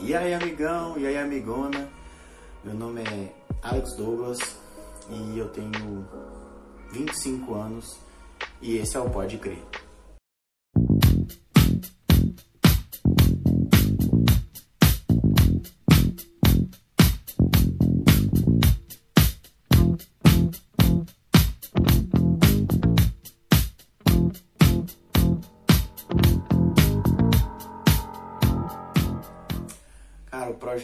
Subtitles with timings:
[0.00, 1.88] E aí, amigão, e aí, amigona?
[2.62, 4.38] Meu nome é Alex Douglas
[5.10, 6.06] e eu tenho
[6.92, 7.98] 25 anos
[8.62, 9.58] e esse é o Pode Crer.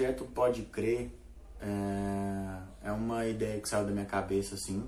[0.05, 1.11] Projeto Pode Crer
[1.61, 4.87] é, é uma ideia que saiu da minha cabeça assim.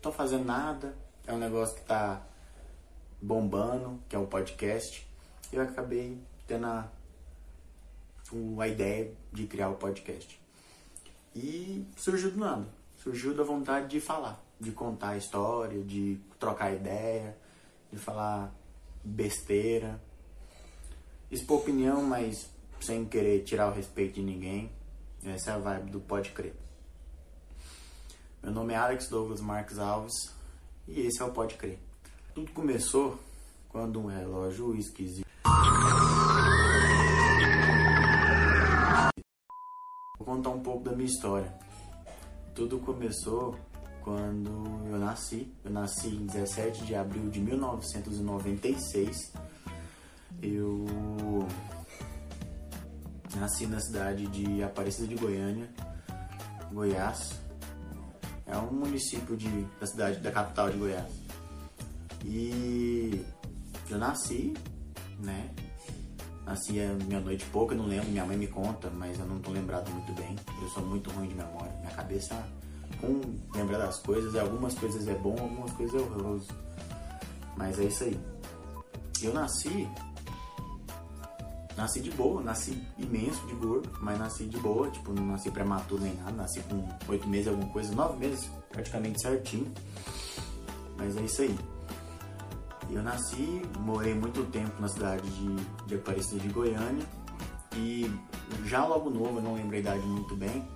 [0.00, 2.22] Tô fazendo nada, é um negócio que tá
[3.20, 5.06] bombando, que é o podcast.
[5.52, 6.88] E eu acabei tendo a,
[8.58, 10.40] a ideia de criar o podcast.
[11.36, 12.66] E surgiu do nada.
[12.96, 17.36] Surgiu da vontade de falar, de contar a história, de trocar ideia,
[17.92, 18.50] de falar
[19.04, 20.00] besteira,
[21.30, 22.48] expor opinião, mas
[22.80, 24.70] sem querer tirar o respeito de ninguém.
[25.24, 26.54] Essa é a vibe do Pode Crer.
[28.42, 30.34] Meu nome é Alex Douglas Marques Alves
[30.88, 31.78] e esse é o Pode Crer.
[32.34, 33.18] Tudo começou
[33.68, 35.28] quando um relógio esquisito.
[40.18, 41.52] Vou contar um pouco da minha história.
[42.54, 43.56] Tudo começou
[44.02, 44.50] quando
[44.90, 45.52] eu nasci.
[45.64, 49.32] Eu nasci em 17 de abril de 1996.
[50.42, 50.86] Eu
[53.36, 55.68] nasci na cidade de Aparecida de Goiânia,
[56.72, 57.38] Goiás.
[58.46, 61.12] É um município de, da cidade da capital de Goiás.
[62.24, 63.24] E
[63.88, 64.54] eu nasci,
[65.20, 65.50] né?
[66.44, 69.38] Nasci a meia-noite e pouco, eu não lembro, minha mãe me conta, mas eu não
[69.38, 70.34] tô lembrado muito bem.
[70.60, 71.72] Eu sou muito ruim de memória.
[71.78, 72.44] Minha cabeça,
[73.00, 73.20] com
[73.56, 76.48] lembrar das coisas, algumas coisas é bom, algumas coisas é horroroso.
[77.56, 78.20] Mas é isso aí.
[79.22, 79.88] Eu nasci
[81.76, 86.02] nasci de boa, nasci imenso de gordo, mas nasci de boa, tipo, não nasci prematuro
[86.02, 89.72] nem nada, nasci com oito meses, alguma coisa, nove meses, praticamente certinho.
[90.96, 91.58] Mas é isso aí.
[92.90, 97.06] Eu nasci, morei muito tempo na cidade de, de Aparecida de Goiânia
[97.76, 98.10] e
[98.66, 100.66] já logo novo, eu não lembro a idade muito bem,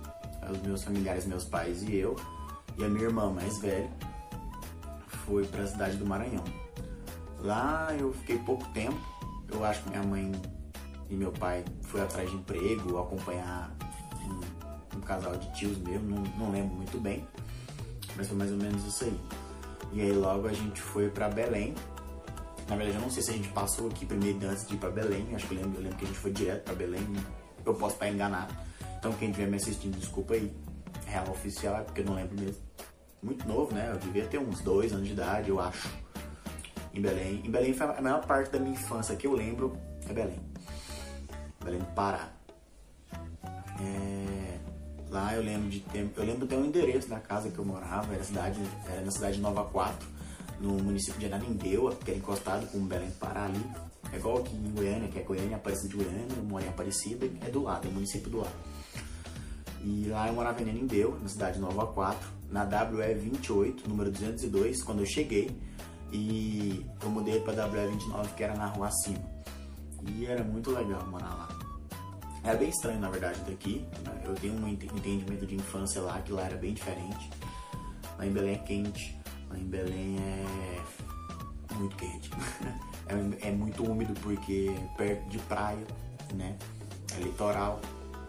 [0.49, 2.15] os meus familiares, meus pais e eu,
[2.77, 3.89] e a minha irmã mais velha,
[5.25, 6.43] foi para a cidade do Maranhão.
[7.39, 8.97] Lá eu fiquei pouco tempo,
[9.51, 10.31] eu acho que minha mãe
[11.09, 13.75] e meu pai foi atrás de emprego, acompanhar
[14.23, 17.27] um, um casal de tios meu, não, não, lembro muito bem,
[18.15, 19.19] mas foi mais ou menos isso aí.
[19.93, 21.73] E aí logo a gente foi para Belém.
[22.67, 24.89] Na verdade, eu não sei se a gente passou aqui primeiro antes de ir para
[24.89, 27.05] Belém, acho que eu lembro, eu lembro que a gente foi direto para Belém,
[27.63, 28.53] eu posso estar enganado.
[28.97, 30.51] Então quem estiver me assistindo, desculpa aí.
[31.05, 32.61] Real oficial é porque eu não lembro mesmo.
[33.21, 33.91] Muito novo, né?
[33.91, 35.87] Eu devia ter uns dois anos de idade, eu acho.
[36.91, 37.41] Em Belém.
[37.45, 39.77] Em Belém foi a maior parte da minha infância que eu lembro
[40.09, 40.39] é Belém.
[41.65, 42.29] Belém do Pará.
[43.81, 44.59] É,
[45.09, 48.13] lá eu lembro de ter, eu lembro até o endereço da casa que eu morava,
[48.13, 50.07] era, cidade, era na cidade de Nova Quatro,
[50.61, 53.65] no município de Ananindeua, que era encostado com Belém Pará ali.
[54.13, 57.25] É igual aqui em Goiânia, que é Goiânia, Aparecida de Goiânia, eu moro em Aparecida,
[57.25, 58.55] é do lado, é o município do lado.
[59.83, 64.11] E lá eu morava em Ananindeua, na cidade de Nova Quatro, na WE 28, número
[64.11, 65.59] 202, quando eu cheguei,
[66.13, 69.35] e eu mudei para WE 29, que era na rua acima.
[70.07, 71.54] E era muito legal morar lá.
[72.45, 73.83] Era bem estranho, na verdade, daqui.
[74.05, 74.21] Né?
[74.23, 77.31] Eu tenho um entendimento de infância lá, que lá era bem diferente.
[78.19, 79.19] Lá em Belém é quente.
[79.49, 82.29] Lá em Belém é muito quente.
[83.41, 85.87] é, é muito úmido porque é perto de praia,
[86.35, 86.55] né?
[87.15, 87.81] É litoral.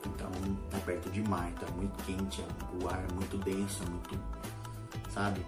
[0.06, 0.30] Então
[0.72, 2.42] é perto de mar, então é muito quente,
[2.80, 4.18] o ar é muito denso, é muito.
[5.10, 5.44] sabe?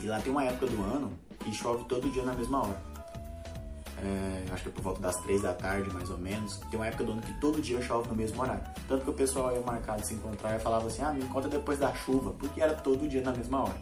[0.00, 2.85] E lá tem uma época do ano que chove todo dia na mesma hora
[3.98, 6.58] é, acho que é por volta das três da tarde, mais ou menos.
[6.70, 8.62] Tem uma época do ano que todo dia chove no mesmo horário.
[8.86, 11.48] Tanto que o pessoal ia marcar de se encontrar e falava assim: ah, me encontra
[11.48, 13.80] depois da chuva, porque era todo dia na mesma hora.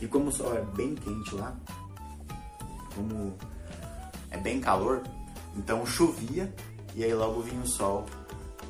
[0.00, 1.54] E como o sol é bem quente lá,
[2.94, 3.34] como
[4.30, 5.02] é bem calor,
[5.56, 6.52] então chovia
[6.94, 8.04] e aí logo vinha o sol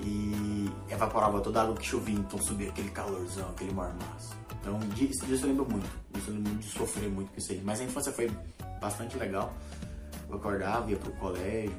[0.00, 4.34] e evaporava toda a água que chovia, então subia aquele calorzão, aquele mormaço.
[4.60, 7.62] Então disso, disso eu lembro muito, disso eu lembro de sofrer muito com isso aí.
[7.64, 8.31] Mas a infância foi
[8.81, 9.52] bastante legal.
[10.34, 11.76] Eu acordava, ia pro colégio,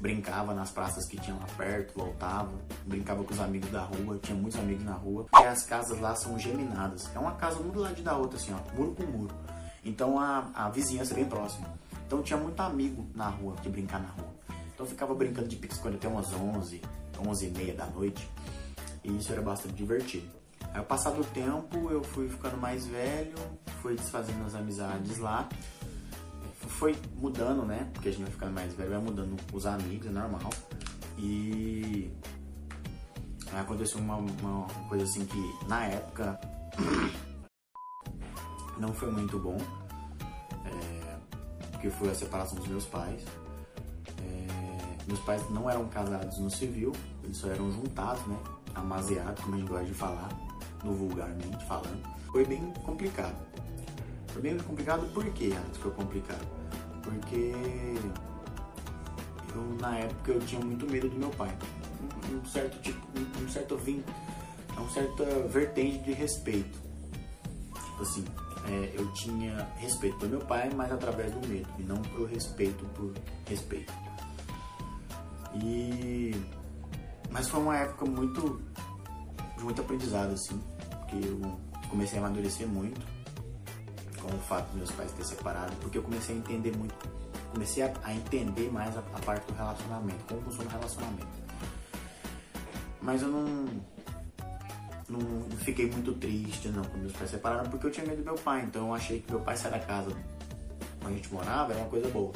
[0.00, 2.50] brincava nas praças que tinha lá perto, voltava,
[2.84, 5.26] brincava com os amigos da rua, tinha muitos amigos na rua.
[5.40, 7.08] E as casas lá são geminadas.
[7.14, 9.34] É uma casa um do lado da outra, assim, ó, muro com muro.
[9.84, 11.68] Então a, a vizinhança é bem próxima.
[12.04, 14.32] Então tinha muito amigo na rua, de brincar na rua.
[14.74, 16.82] Então eu ficava brincando de pique-esconde até umas 11,
[17.24, 18.28] 11 e meia da noite.
[19.04, 20.28] E isso era bastante divertido.
[20.72, 23.34] Aí, ao passar do tempo, eu fui ficando mais velho,
[23.80, 25.48] fui desfazendo as amizades lá
[26.68, 27.88] foi mudando, né?
[27.92, 30.50] Porque a gente vai ficando mais velho, vai mudando os amigos, é normal.
[31.18, 32.10] E
[33.52, 36.40] aconteceu uma, uma coisa assim que na época
[38.78, 39.58] não foi muito bom,
[40.64, 41.16] é,
[41.70, 43.24] porque foi a separação dos meus pais.
[44.20, 46.92] É, meus pais não eram casados no civil,
[47.22, 48.38] eles só eram juntados, né?
[48.74, 50.28] Amaziados, como a gente gosta de falar,
[50.82, 52.02] no vulgarmente falando.
[52.30, 53.36] Foi bem complicado.
[54.32, 56.46] Foi bem complicado por que foi complicado?
[57.02, 57.52] Porque
[59.54, 61.54] eu, na época eu tinha muito medo do meu pai.
[62.32, 63.06] Um certo tipo,
[63.40, 64.02] um certo vim,
[64.76, 66.78] uma certa vertente de respeito.
[67.74, 68.24] Tipo assim,
[68.68, 72.84] é, eu tinha respeito pelo meu pai, mas através do medo, e não pelo respeito
[72.94, 73.12] por
[73.46, 73.92] respeito.
[75.62, 76.34] E
[77.30, 78.62] mas foi uma época muito
[79.56, 80.58] de muito aprendizado assim,
[80.88, 81.58] porque eu
[81.90, 83.00] comecei a amadurecer muito
[84.22, 86.94] com o fato de meus pais terem separado, porque eu comecei a entender muito
[87.52, 91.42] comecei a, a entender mais a, a, parte do relacionamento, como funciona o relacionamento.
[93.00, 93.66] Mas eu não,
[95.08, 98.36] não, fiquei muito triste não quando meus pais separaram, porque eu tinha medo do meu
[98.36, 100.10] pai, então eu achei que meu pai sair da casa
[101.04, 102.32] onde a gente morava era uma coisa boa,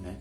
[0.00, 0.16] né?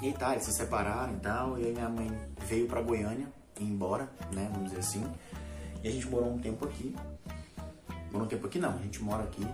[0.00, 2.10] E tá, eles se separaram e tal, e aí minha mãe
[2.46, 3.26] veio pra Goiânia,
[3.58, 5.04] embora, né, vamos dizer assim,
[5.82, 6.94] e a gente morou um tempo aqui.
[8.12, 9.46] Morou um tempo aqui não, a gente mora aqui,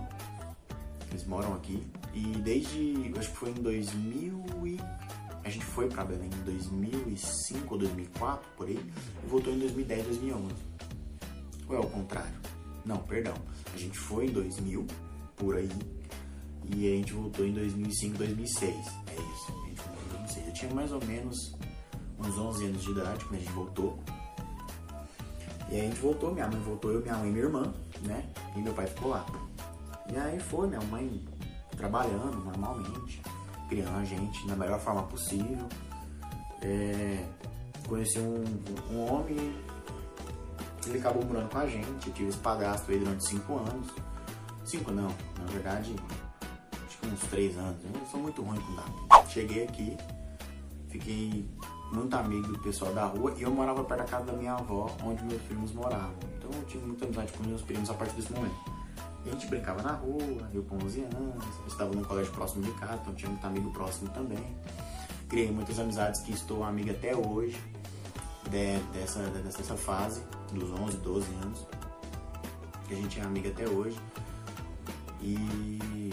[1.09, 1.81] eles moram aqui,
[2.13, 4.79] e desde, acho que foi em 2000 e...
[5.41, 8.77] A gente foi para Belém em 2005 ou 2004, por aí,
[9.23, 10.53] e voltou em 2010, 2011.
[11.67, 12.35] Ou é ao contrário?
[12.85, 13.33] Não, perdão.
[13.73, 14.85] A gente foi em 2000,
[15.37, 15.69] por aí,
[16.65, 18.75] e a gente voltou em 2005, 2006.
[18.75, 20.47] É isso, a gente voltou em 2006.
[20.47, 21.55] Eu tinha mais ou menos
[22.19, 23.99] uns 11 anos de idade quando a gente voltou.
[25.71, 28.27] E aí a gente voltou, minha mãe voltou, eu, minha mãe e minha irmã, né?
[28.55, 29.25] E meu pai ficou lá.
[30.11, 31.23] E aí foi, minha mãe
[31.77, 33.21] trabalhando normalmente,
[33.69, 35.67] criando a gente da melhor forma possível.
[36.61, 37.23] É,
[37.87, 38.43] conheci um,
[38.91, 39.55] um homem,
[40.87, 43.87] ele acabou morando com a gente, eu tive esse padrasto aí durante cinco anos.
[44.65, 45.95] Cinco não, na verdade,
[46.85, 47.77] acho que uns três anos.
[47.83, 49.29] Eu sou muito ruim com data.
[49.29, 49.97] Cheguei aqui,
[50.89, 51.47] fiquei
[51.91, 54.95] muito amigo do pessoal da rua e eu morava perto da casa da minha avó,
[55.03, 56.13] onde meus primos moravam.
[56.37, 58.79] Então eu tive muita amizade com meus primos a partir desse momento.
[59.25, 62.71] A gente brincava na rua, eu com 11 anos, eu estava num colégio próximo de
[62.79, 64.43] casa, então tinha muito amigo próximo também.
[65.27, 67.59] Criei muitas amizades que estou amiga até hoje,
[68.49, 71.67] de, dessa, dessa fase, dos 11, 12 anos,
[72.87, 73.99] que a gente é amiga até hoje.
[75.21, 76.09] E,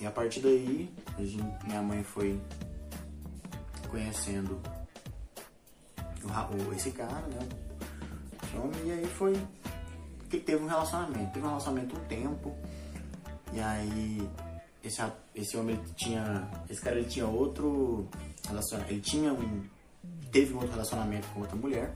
[0.00, 2.40] e a partir daí, a gente, minha mãe foi
[3.90, 4.58] conhecendo
[6.74, 7.48] esse cara, né?
[8.84, 9.34] E aí foi
[10.28, 11.32] que teve um relacionamento.
[11.32, 12.54] Teve um relacionamento um tempo.
[13.52, 14.28] E aí
[14.82, 15.02] esse,
[15.34, 16.48] esse homem tinha.
[16.68, 18.08] Esse cara ele tinha outro
[18.46, 18.92] relacionamento.
[18.92, 19.62] Ele tinha um.
[20.30, 21.94] Teve um outro relacionamento com outra mulher.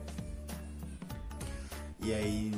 [2.03, 2.53] E aí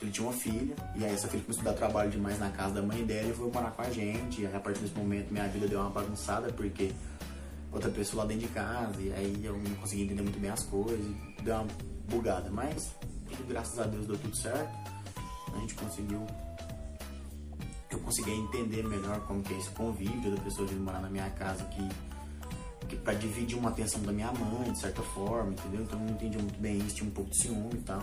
[0.00, 0.74] ele tinha uma filha.
[0.96, 3.34] E aí essa filha começou a dar trabalho demais na casa da mãe dela e
[3.34, 4.42] foi morar com a gente.
[4.42, 6.92] E aí a partir desse momento minha vida deu uma bagunçada porque
[7.72, 9.00] outra pessoa lá dentro de casa.
[9.00, 11.04] E aí eu não conseguia entender muito bem as coisas.
[11.42, 11.66] Deu uma
[12.08, 12.50] bugada.
[12.50, 12.92] Mas
[13.48, 14.98] graças a Deus deu tudo certo
[15.54, 16.26] a gente conseguiu
[17.90, 21.28] eu consegui entender melhor como que é esse convívio da pessoa vindo morar na minha
[21.30, 21.88] casa que,
[22.86, 25.82] que para dividir uma atenção da minha mãe, de certa forma, entendeu?
[25.82, 28.00] Então eu não entendi muito bem isso, tinha um pouco de ciúme e tal,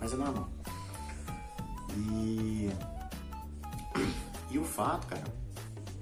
[0.00, 0.48] mas é normal.
[1.96, 2.70] E,
[4.50, 5.24] e o fato, cara,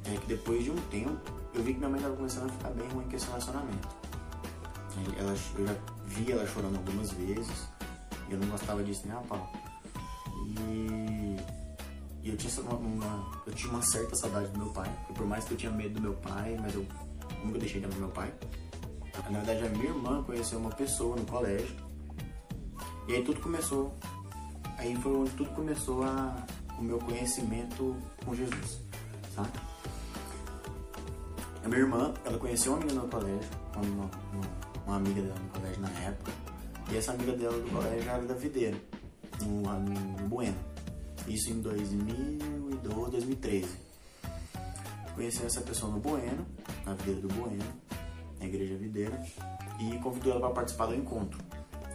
[0.07, 2.71] é que depois de um tempo eu vi que minha mãe estava começando a ficar
[2.71, 3.89] bem ruim com esse relacionamento.
[5.19, 5.75] Ela, eu já
[6.05, 7.69] vi ela chorando algumas vezes
[8.29, 9.53] e eu não gostava disso nem a pau.
[10.37, 11.37] E,
[12.23, 14.91] e eu, tinha uma, uma, eu tinha uma certa saudade do meu pai.
[15.15, 16.87] Por mais que eu tinha medo do meu pai, mas eu
[17.45, 18.33] nunca deixei de amar meu pai.
[19.31, 21.77] Na verdade, a minha irmã conheceu uma pessoa no colégio.
[23.07, 23.95] E aí tudo começou.
[24.77, 26.37] Aí foi onde tudo começou a,
[26.79, 28.81] o meu conhecimento com Jesus,
[29.35, 29.51] sabe?
[31.69, 34.51] A minha irmã, ela conheceu uma amiga no colégio, uma, uma,
[34.87, 36.33] uma amiga dela no colégio na época.
[36.91, 38.79] E essa amiga dela do colégio era da videira
[39.43, 40.57] no, no Bueno.
[41.27, 43.69] Isso em 2012, 2013.
[45.15, 46.47] Conheci essa pessoa no Bueno,
[46.87, 47.63] na videira do Bueno,
[48.41, 49.23] na igreja videira,
[49.79, 51.39] e convidou ela para participar do encontro.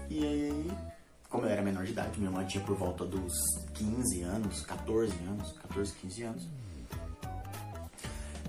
[0.07, 0.71] E aí,
[1.31, 3.33] como eu era menor de idade, minha mãe tinha por volta dos
[3.73, 6.49] 15 anos, 14 anos, 14, 15 anos,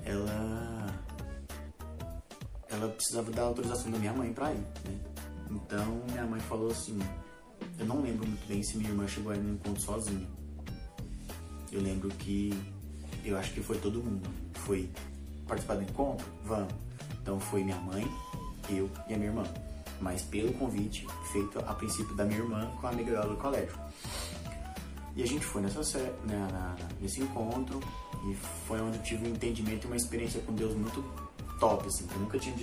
[0.05, 1.04] ela
[2.71, 5.01] ela precisava da autorização da minha mãe para ir, né?
[5.51, 6.99] Então minha mãe falou assim:
[7.79, 10.27] eu não lembro muito bem se minha irmã chegou aí no encontro sozinha.
[11.71, 12.53] Eu lembro que
[13.25, 14.29] eu acho que foi todo mundo.
[14.55, 14.89] Foi
[15.47, 16.27] participar do encontro?
[16.45, 16.73] Vamos.
[17.21, 18.07] Então foi minha mãe,
[18.71, 19.45] eu e a minha irmã.
[20.01, 23.75] mas pelo convite feito a princípio da minha irmã com a amiga dela do colégio.
[25.17, 27.81] E a gente foi nessa, né, nesse encontro
[28.29, 28.35] e
[28.67, 31.05] foi onde eu tive um entendimento e uma experiência com Deus muito
[31.59, 32.57] top, assim, que eu nunca tinha,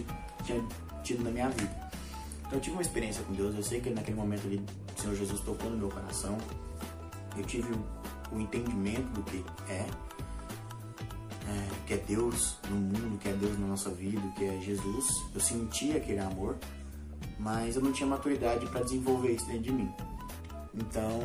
[0.43, 0.63] tinha
[1.03, 1.91] tido na minha vida.
[2.41, 4.62] Então eu tive uma experiência com Deus, eu sei que naquele momento ali
[4.98, 6.38] o Senhor Jesus tocou no meu coração,
[7.38, 7.71] eu tive
[8.31, 9.86] o, entendimento do que é,
[11.48, 15.05] é, que é Deus no mundo, que é Deus na nossa vida, que é Jesus.
[15.33, 16.57] Eu senti aquele amor,
[17.39, 19.91] mas eu não tinha maturidade para desenvolver isso dentro de mim.
[20.74, 21.19] Então,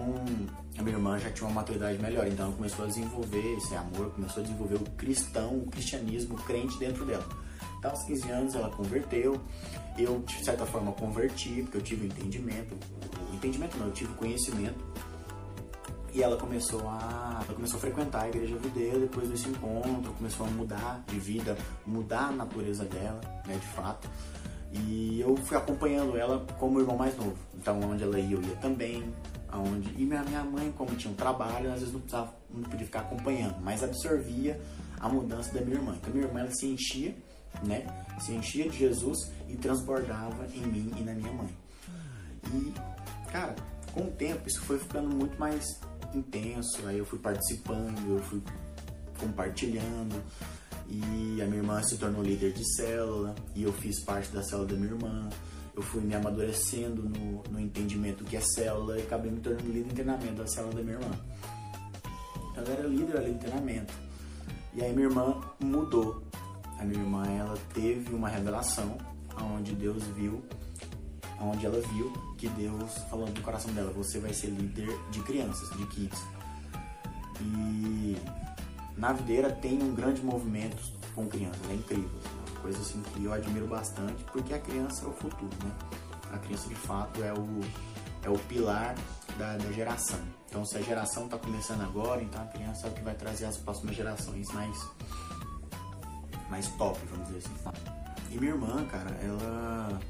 [0.77, 4.11] a minha irmã já tinha uma maturidade melhor, então ela começou a desenvolver esse amor,
[4.11, 7.27] começou a desenvolver o cristão, o cristianismo, o crente dentro dela.
[7.87, 9.41] Então, aos 15 anos, ela converteu,
[9.97, 12.75] eu, de certa forma, converti, porque eu tive entendimento,
[13.31, 14.85] o entendimento não, eu tive conhecimento,
[16.13, 20.47] e ela começou a, ela começou a frequentar a igreja videira depois desse encontro, começou
[20.47, 24.09] a mudar de vida, mudar a natureza dela, né, de fato.
[24.73, 27.37] E eu fui acompanhando ela como irmão mais novo.
[27.55, 29.05] Então, onde ela ia, eu ia também
[29.49, 32.85] aonde e minha, minha mãe como tinha um trabalho às vezes não precisava não podia
[32.85, 34.61] ficar acompanhando mas absorvia
[34.99, 37.15] a mudança da minha irmã então minha irmã ela se enchia
[37.65, 37.87] né
[38.21, 41.49] se enchia de Jesus e transbordava em mim e na minha mãe
[42.53, 43.55] e cara
[43.93, 45.65] com o tempo isso foi ficando muito mais
[46.15, 48.43] intenso aí eu fui participando eu fui
[49.19, 50.23] compartilhando
[50.89, 54.69] e a minha irmã se tornou líder de célula e eu fiz parte da célula
[54.69, 55.29] da minha irmã
[55.77, 59.89] eu fui me amadurecendo no, no entendimento que é célula e acabei me tornando líder
[59.89, 61.11] de treinamento da célula da minha irmã.
[62.51, 63.93] Então, ela era líder ali de treinamento.
[64.73, 66.23] E aí minha irmã mudou.
[66.79, 68.97] A minha irmã ela teve uma revelação
[69.55, 70.45] onde Deus viu,
[71.41, 75.69] onde ela viu que Deus falou no coração dela, você vai ser líder de crianças,
[75.77, 76.23] de kids.
[77.41, 78.17] E
[78.97, 80.83] na videira tem um grande movimento
[81.15, 82.11] com crianças, é incrível
[82.67, 85.71] coisa assim que eu admiro bastante, porque a criança é o futuro, né?
[86.33, 87.61] A criança de fato é o,
[88.25, 88.97] é o pilar
[89.39, 90.19] da, da geração.
[90.49, 93.45] Então se a geração está começando agora, então a criança é o que vai trazer
[93.45, 94.77] as próximas gerações mais,
[96.51, 97.55] mais top, vamos dizer assim.
[98.31, 100.01] E minha irmã, cara, ela,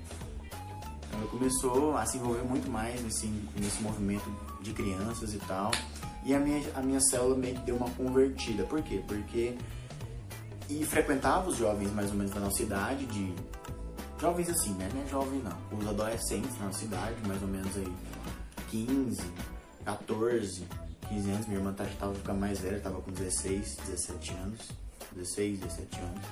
[1.12, 3.26] ela começou a se envolver muito mais nesse,
[3.56, 4.30] nesse movimento
[4.62, 5.70] de crianças e tal.
[6.24, 8.64] E a minha, a minha célula meio que deu uma convertida.
[8.64, 9.02] Por quê?
[9.06, 9.56] Porque
[10.68, 13.32] e frequentava os jovens mais ou menos da nossa idade, de
[14.20, 14.88] jovens assim, né?
[14.92, 17.92] Não é jovem não, os adolescentes na nossa idade, mais ou menos aí
[18.70, 19.22] 15,
[19.84, 20.66] 14,
[21.08, 21.46] 15 anos.
[21.46, 24.60] Minha irmã tá, tava ficando mais velha, tava com 16, 17 anos,
[25.16, 26.24] 16, 17 anos.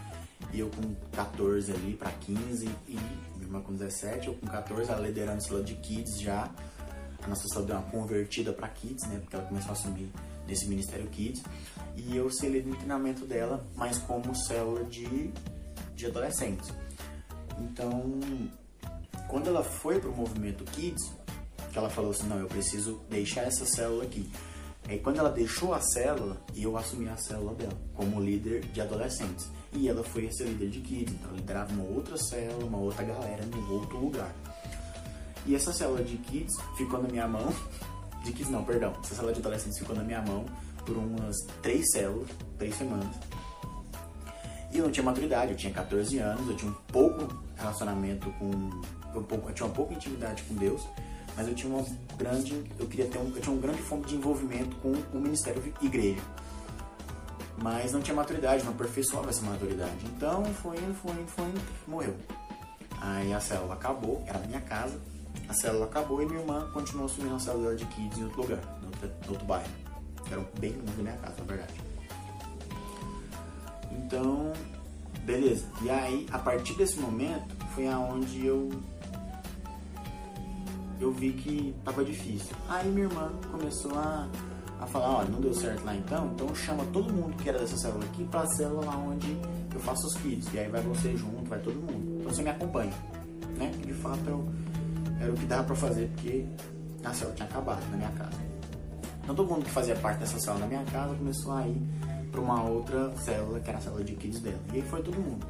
[0.53, 4.91] E eu com 14 ali para 15 e minha irmã com 17, eu com 14,
[4.91, 6.51] ela liderando célula de kids já.
[7.23, 9.19] A nossa célula deu uma convertida para kids, né?
[9.21, 10.13] Porque ela começou a assumir
[10.47, 11.43] nesse Ministério Kids.
[11.97, 15.33] E eu selei no treinamento dela, mas como célula de,
[15.95, 16.71] de adolescentes.
[17.59, 18.21] Então,
[19.29, 21.13] quando ela foi pro movimento Kids,
[21.73, 24.31] que ela falou assim, não, eu preciso deixar essa célula aqui.
[24.89, 29.49] Aí quando ela deixou a célula, eu assumi a célula dela como líder de adolescentes.
[29.73, 33.03] E ela foi ser líder de kids, então ela liderava uma outra célula, uma outra
[33.05, 34.33] galera, num outro lugar.
[35.47, 37.53] E essa célula de kids ficou na minha mão
[38.25, 38.93] de kids não, perdão.
[39.03, 40.45] Essa célula de adolescentes ficou na minha mão
[40.85, 43.15] por umas três células, três semanas.
[44.71, 48.51] E eu não tinha maturidade, eu tinha 14 anos, eu tinha um pouco relacionamento com.
[49.17, 50.83] Um pouco, eu tinha uma pouca intimidade com Deus,
[51.37, 51.85] mas eu tinha uma
[52.17, 52.65] grande.
[52.79, 56.23] Eu queria ter um, eu tinha um grande fome de envolvimento com o ministério igreja.
[57.57, 60.05] Mas não tinha maturidade, não aperfeiçoava essa maturidade.
[60.17, 62.17] Então foi indo, foi indo, foi indo, morreu.
[63.01, 64.99] Aí a célula acabou, era minha casa,
[65.49, 68.61] a célula acabou e minha irmã continuou assumindo a célula de kids em outro lugar,
[68.83, 69.71] em outro, em outro bairro.
[70.31, 71.75] Era bem longe da minha casa, na verdade.
[73.93, 74.53] Então,
[75.25, 75.67] beleza.
[75.83, 78.71] E aí, a partir desse momento, foi aonde eu
[81.01, 82.55] eu vi que tava difícil.
[82.69, 84.29] Aí minha irmã começou a,
[84.81, 87.77] a falar, olha, não deu certo lá então, então chama todo mundo que era dessa
[87.77, 89.37] célula aqui pra célula lá onde
[89.73, 90.53] eu faço os kids.
[90.53, 92.21] E aí vai você junto, vai todo mundo.
[92.21, 92.93] Então você me acompanha.
[93.59, 93.71] Né?
[93.85, 94.49] De fato eu
[95.21, 96.47] era o que dava para fazer, porque
[97.05, 98.45] a célula tinha acabado na minha casa.
[99.23, 101.81] Então todo mundo que fazia parte dessa célula na minha casa começou a ir
[102.31, 104.59] para uma outra célula, que era a célula de kids dela.
[104.73, 105.47] E aí foi todo mundo.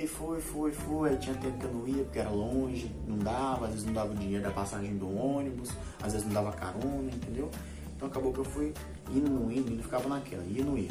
[0.00, 1.10] Aí foi, foi, foi.
[1.10, 3.92] Aí tinha tempo que eu não ia porque era longe, não dava, às vezes não
[3.92, 5.68] dava o dinheiro da passagem do ônibus,
[6.02, 7.50] às vezes não dava carona, entendeu?
[7.94, 8.72] Então acabou que eu fui
[9.10, 10.90] indo, não indo, indo, ficava naquela, ia não ia.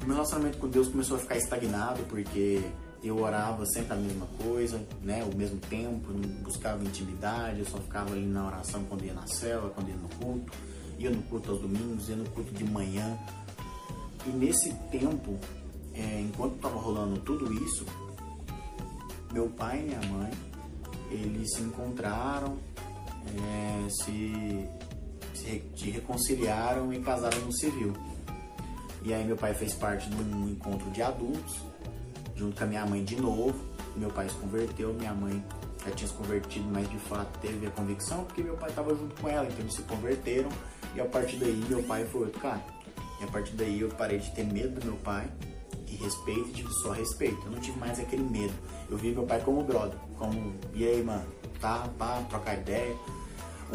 [0.00, 2.62] O meu relacionamento com Deus começou a ficar estagnado porque
[3.02, 5.24] eu orava sempre a mesma coisa, né?
[5.24, 9.26] O mesmo tempo, não buscava intimidade, eu só ficava ali na oração quando ia na
[9.26, 10.52] cela, quando ia no culto,
[11.00, 13.18] ia no culto aos domingos, ia no culto de manhã.
[14.24, 15.36] E nesse tempo,
[15.94, 17.84] é, enquanto estava rolando tudo isso,
[19.32, 20.30] meu pai e minha mãe
[21.10, 22.56] eles se encontraram,
[23.26, 24.68] é, se,
[25.34, 27.92] se reconciliaram e casaram no civil.
[29.02, 31.60] E aí meu pai fez parte de um encontro de adultos,
[32.36, 33.58] junto com a minha mãe de novo.
[33.96, 35.42] Meu pai se converteu, minha mãe
[35.84, 39.20] já tinha se convertido, mas de fato teve a convicção porque meu pai estava junto
[39.20, 40.50] com ela, então eles se converteram
[40.94, 42.62] e a partir daí meu pai foi outro cara.
[43.20, 45.28] E a partir daí eu parei de ter medo do meu pai
[45.90, 47.40] e respeito e tive só respeito.
[47.44, 48.54] Eu não tive mais aquele medo.
[48.88, 51.26] Eu vi meu pai como brother, como, e aí, mano,
[51.60, 52.96] tá, pá, trocar ideia,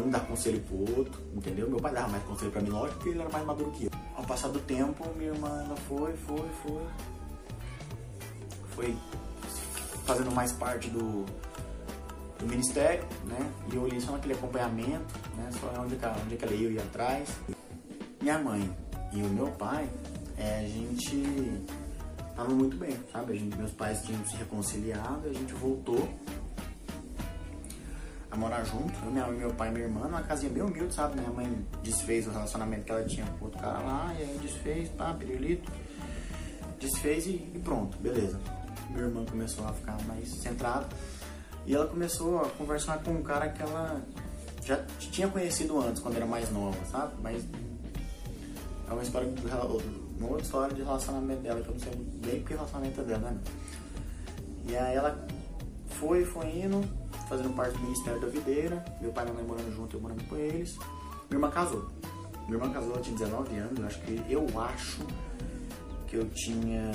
[0.02, 1.68] um dar conselho pro outro, entendeu?
[1.68, 3.90] Meu pai dava mais conselho pra mim, lógico, porque ele era mais maduro que eu.
[4.14, 6.82] Ao passar do tempo, minha irmã, ela foi, foi, foi.
[8.70, 8.96] Foi
[10.04, 11.24] fazendo mais parte do,
[12.38, 13.52] do ministério, né?
[13.72, 15.50] E eu olhei só naquele acompanhamento, né?
[15.60, 17.28] Só onde, onde que ela ia, eu ia atrás.
[18.20, 18.70] Minha mãe
[19.12, 19.88] e o meu pai,
[20.36, 21.62] é, a gente
[22.36, 23.32] tava muito bem, sabe?
[23.32, 26.08] A gente, meus pais tinham se reconciliado, a gente voltou
[28.30, 31.18] a morar junto, eu, minha, meu pai e minha irmã, numa casinha bem humilde, sabe?
[31.18, 34.90] Minha mãe desfez o relacionamento que ela tinha com outro cara lá, e aí desfez,
[34.90, 35.72] pá, pirulito,
[36.78, 38.38] desfez e, e pronto, beleza.
[38.90, 40.86] Minha irmã começou a ficar mais centrada
[41.64, 44.00] e ela começou a conversar com um cara que ela
[44.62, 47.14] já tinha conhecido antes, quando era mais nova, sabe?
[47.22, 47.42] Mas
[48.88, 49.32] é uma história,
[50.18, 53.30] uma outra história de relacionamento dela, que eu não sei bem porque relacionamento é dela,
[53.30, 53.38] né?
[54.68, 55.26] E aí ela
[55.90, 56.82] foi, foi indo,
[57.28, 60.24] fazendo parte do Ministério da Videira, meu pai e minha mãe morando junto, eu morando
[60.28, 60.76] com eles.
[61.28, 61.90] Minha irmã casou.
[62.46, 65.06] Minha irmã casou, ela tinha 19 anos, eu acho que eu acho
[66.06, 66.92] que eu tinha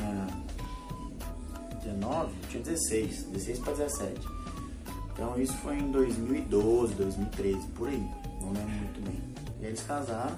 [1.84, 4.28] 19, eu tinha 16, 16 para 17.
[5.13, 8.10] Então isso foi em 2012, 2013, por aí,
[8.40, 9.22] não lembro muito bem.
[9.60, 10.36] E aí eles casaram,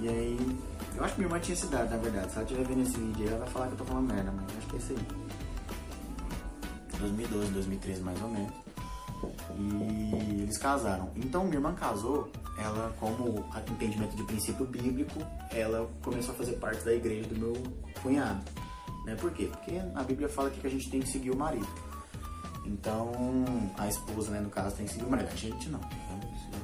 [0.00, 0.58] e aí,
[0.96, 2.30] eu acho que minha irmã tinha essa idade, na verdade.
[2.30, 4.32] Se ela estiver vendo esse vídeo aí, ela vai falar que eu tô falando merda,
[4.32, 5.30] mas acho que é isso aí.
[6.98, 8.52] 2012, 2013 mais ou menos.
[9.56, 11.10] E eles casaram.
[11.16, 16.84] Então minha irmã casou, ela, como entendimento de princípio bíblico, ela começou a fazer parte
[16.84, 17.52] da igreja do meu
[18.02, 18.40] cunhado.
[19.04, 19.14] Né?
[19.16, 19.48] Por quê?
[19.50, 21.68] Porque a Bíblia fala que a gente tem que seguir o marido.
[22.64, 23.12] Então,
[23.78, 25.28] a esposa, né, no caso, tem que seguir o marido.
[25.32, 25.80] A gente não.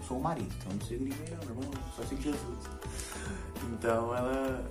[0.06, 2.64] Sou o marido, então não sigo ninguém, meu irmão, só sigo Jesus.
[3.72, 4.64] Então, ela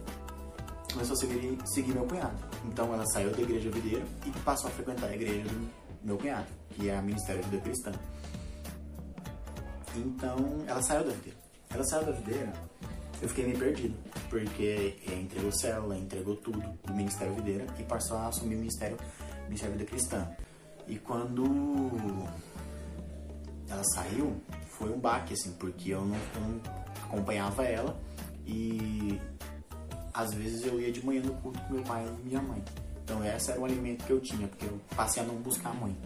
[0.92, 2.38] começou a seguir, seguir meu cunhado.
[2.66, 5.70] Então, ela saiu da igreja videira e passou a frequentar a igreja do
[6.04, 7.92] meu cunhado, que é a Ministério da Vida Cristã.
[9.98, 11.38] Então, ela saiu da videira.
[11.70, 12.54] Ela saiu da videira,
[13.22, 13.98] eu fiquei meio perdido,
[14.30, 18.98] porque entregou célula, entregou tudo do Ministério Videira e passou a assumir o Ministério,
[19.46, 20.30] Ministério da Vida Cristã.
[20.88, 21.44] E quando
[23.68, 24.42] ela saiu,
[24.78, 26.62] foi um baque, assim, porque eu não, não
[27.04, 27.98] acompanhava ela
[28.46, 29.20] e
[30.14, 32.64] às vezes eu ia de manhã no culto com meu pai e minha mãe.
[33.04, 36.00] Então esse era o alimento que eu tinha, porque eu passei a não buscar muito.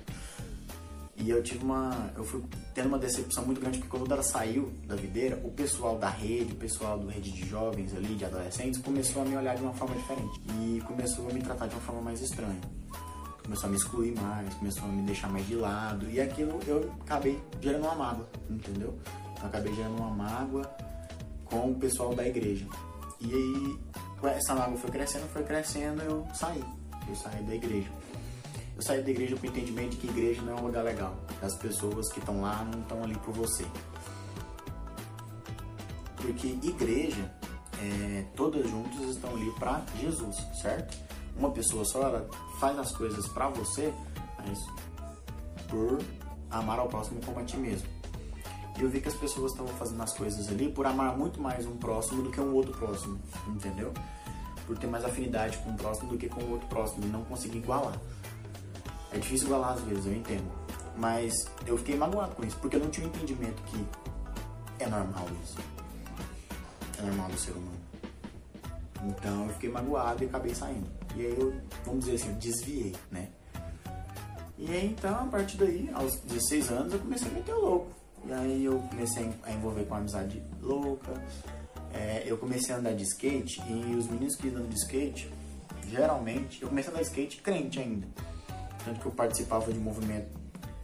[1.15, 2.12] E eu tive uma.
[2.15, 2.41] Eu fui
[2.73, 6.53] tendo uma decepção muito grande, porque quando ela saiu da videira, o pessoal da rede,
[6.53, 9.73] o pessoal do rede de jovens ali, de adolescentes, começou a me olhar de uma
[9.73, 10.41] forma diferente.
[10.62, 12.62] E começou a me tratar de uma forma mais estranha
[13.49, 16.07] começou a me excluir mais, começou a me deixar mais de lado.
[16.07, 18.95] E aquilo eu acabei gerando uma mágoa, entendeu?
[19.41, 20.69] Eu acabei gerando uma mágoa
[21.45, 22.67] com o pessoal da igreja.
[23.19, 23.79] E aí
[24.35, 26.63] essa mágoa foi crescendo, foi crescendo, eu saí.
[27.07, 27.89] Eu saí da igreja.
[28.75, 31.15] Eu saí da igreja com o entendimento de que igreja não é um lugar legal.
[31.41, 33.65] As pessoas que estão lá não estão ali por você.
[36.17, 37.33] Porque igreja,
[37.81, 41.09] é, todas juntas estão ali para Jesus, certo?
[41.39, 43.93] Uma pessoa só, ela faz as coisas para você,
[44.38, 44.60] mas
[45.67, 45.99] por
[46.52, 47.88] amar ao próximo como a ti mesmo.
[48.78, 51.65] E eu vi que as pessoas estavam fazendo as coisas ali por amar muito mais
[51.65, 53.93] um próximo do que um outro próximo, entendeu?
[54.67, 57.23] Por ter mais afinidade com um próximo do que com o outro próximo e não
[57.23, 57.97] conseguir igualar.
[59.12, 60.49] É difícil igualar às vezes, eu entendo.
[60.97, 61.34] Mas
[61.65, 63.86] eu fiquei magoado com isso, porque eu não tinha um entendimento que
[64.80, 65.58] é normal isso.
[66.97, 67.80] É normal do ser humano.
[69.04, 70.98] Então eu fiquei magoado e acabei saindo.
[71.15, 71.54] E aí eu,
[71.86, 73.30] vamos dizer assim, eu desviei, né?
[74.58, 77.91] E aí então, a partir daí, aos 16 anos, eu comecei a meter louco.
[78.26, 81.13] E aí eu comecei a envolver com uma amizade louca.
[81.93, 85.32] É, eu comecei a andar de skate e os meninos que andam de skate,
[85.88, 88.08] geralmente, eu comecei a andar de skate crente ainda.
[88.86, 90.39] Tanto que eu participava de movimento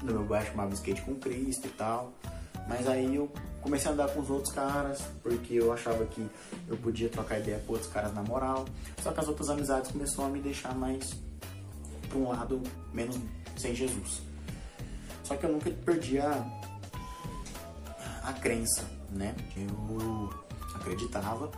[0.06, 2.14] no meu bairro chamava Skate com Cristo e tal.
[2.68, 6.26] Mas aí eu comecei a andar com os outros caras, porque eu achava que
[6.68, 8.66] eu podia trocar ideia com outros caras na moral.
[9.02, 11.14] Só que as outras amizades começaram a me deixar mais
[12.08, 12.62] para um lado
[12.94, 13.18] menos
[13.58, 14.22] sem Jesus.
[15.24, 16.46] Só que eu nunca perdi a,
[18.24, 19.36] a crença, né?
[19.58, 20.30] Eu
[20.76, 21.50] acreditava,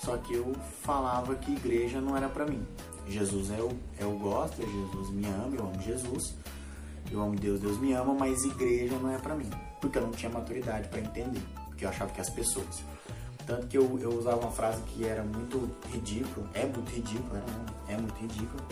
[0.00, 2.66] só que eu falava que igreja não era para mim.
[3.06, 6.34] Jesus é eu, eu gosto, Jesus me ama, eu amo Jesus.
[7.10, 9.50] Eu amo Deus, Deus me ama, mas igreja não é para mim.
[9.84, 11.42] Porque eu não tinha maturidade para entender.
[11.66, 12.82] Porque eu achava que as pessoas.
[13.46, 16.48] Tanto que eu, eu usava uma frase que era muito ridícula.
[16.54, 17.44] É muito ridícula,
[17.86, 18.62] é muito ridícula.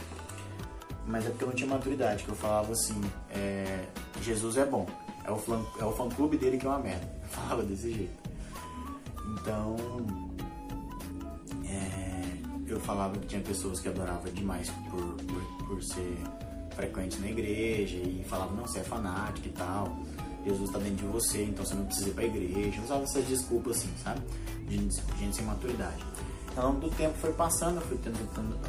[1.07, 2.25] Mas é porque eu não tinha maturidade.
[2.25, 2.99] Que eu falava assim:
[3.31, 3.85] é,
[4.23, 4.87] Jesus é bom.
[5.27, 7.07] É o, fã, é o fã clube dele que é uma merda.
[7.23, 8.31] Eu falava desse jeito.
[9.35, 9.77] Então.
[11.67, 16.17] É, eu falava que tinha pessoas que adoravam demais por, por, por ser
[16.75, 19.95] frequentes na igreja e falavam, não, você é fanático e tal.
[20.45, 22.79] Jesus está dentro de você, então você não precisa ir para a igreja.
[22.79, 24.21] Eu usava essas desculpas assim, sabe?
[24.67, 26.05] De gente sem maturidade.
[26.57, 28.19] Ao longo do tempo foi passando, eu fui tendo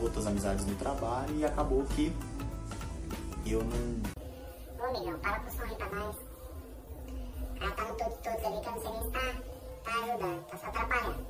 [0.02, 2.14] outras amizades no trabalho e acabou que
[3.46, 4.88] eu não.
[4.88, 6.16] Ô, Miguel, para com o som pra nós.
[6.16, 9.20] O cara tá no todos todos ali que eu não sei nem se tá,
[9.84, 11.26] tá ajudando, tá só atrapalhando.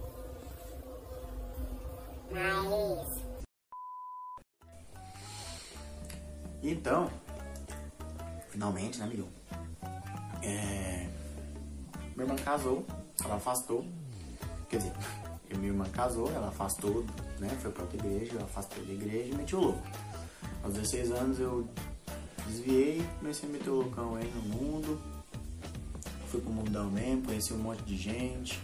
[2.31, 3.23] Mas.
[6.61, 7.09] Então,
[8.49, 9.27] finalmente, né, Miguel?
[10.43, 11.07] É...
[12.15, 12.85] Minha irmã casou,
[13.23, 13.85] ela afastou.
[14.69, 14.93] Quer dizer,
[15.57, 17.05] minha irmã casou, ela afastou,
[17.39, 17.49] né?
[17.61, 19.83] Foi pra outra igreja, eu afastei da igreja e meti o louco.
[20.63, 21.67] Aos 16 anos eu
[22.47, 25.01] desviei, comecei a meter o loucão aí no mundo.
[26.29, 28.59] Fui pro mundão mesmo, conheci um monte de gente.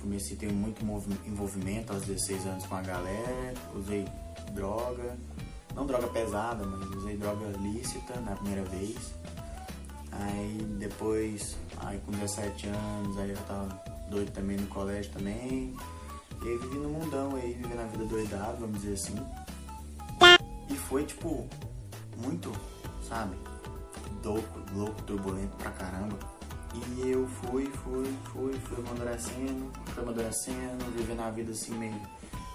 [0.00, 0.84] Comecei a ter muito
[1.26, 3.54] envolvimento aos 16 anos com a galera.
[3.74, 4.06] Usei
[4.52, 5.16] droga,
[5.74, 9.15] não droga pesada, mas usei droga lícita na primeira vez.
[10.20, 15.74] Aí depois, aí com 17 anos, aí eu tava doido também no colégio também.
[16.42, 19.16] E aí vivi no mundão aí, vivendo a vida doidada, vamos dizer assim.
[20.70, 21.46] E foi tipo,
[22.16, 22.52] muito,
[23.08, 23.36] sabe?
[24.24, 26.18] Louco, louco, turbulento pra caramba.
[26.74, 32.00] E eu fui, fui, fui, fui amadurecendo, fui amadurecendo, vivendo a vida assim meio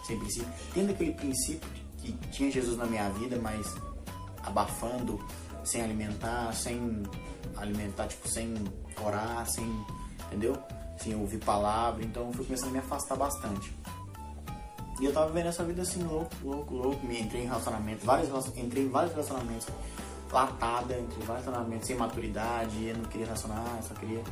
[0.05, 0.53] sem princípio.
[0.73, 3.73] Tendo aquele princípio que tinha Jesus na minha vida, mas
[4.43, 5.19] abafando,
[5.63, 7.03] sem alimentar, sem
[7.57, 8.53] alimentar, tipo, sem
[9.03, 9.65] orar, sem,
[10.27, 10.57] entendeu?
[10.97, 13.73] Sem ouvir palavra, então eu fui começando a me afastar bastante.
[14.99, 18.47] E eu tava vivendo essa vida assim, louco, louco, louco, me entrei em relacionamentos, vários,
[18.55, 19.67] entrei em vários relacionamentos
[20.31, 24.23] latada, entre vários relacionamentos sem maturidade, eu não queria relacionar, só queria,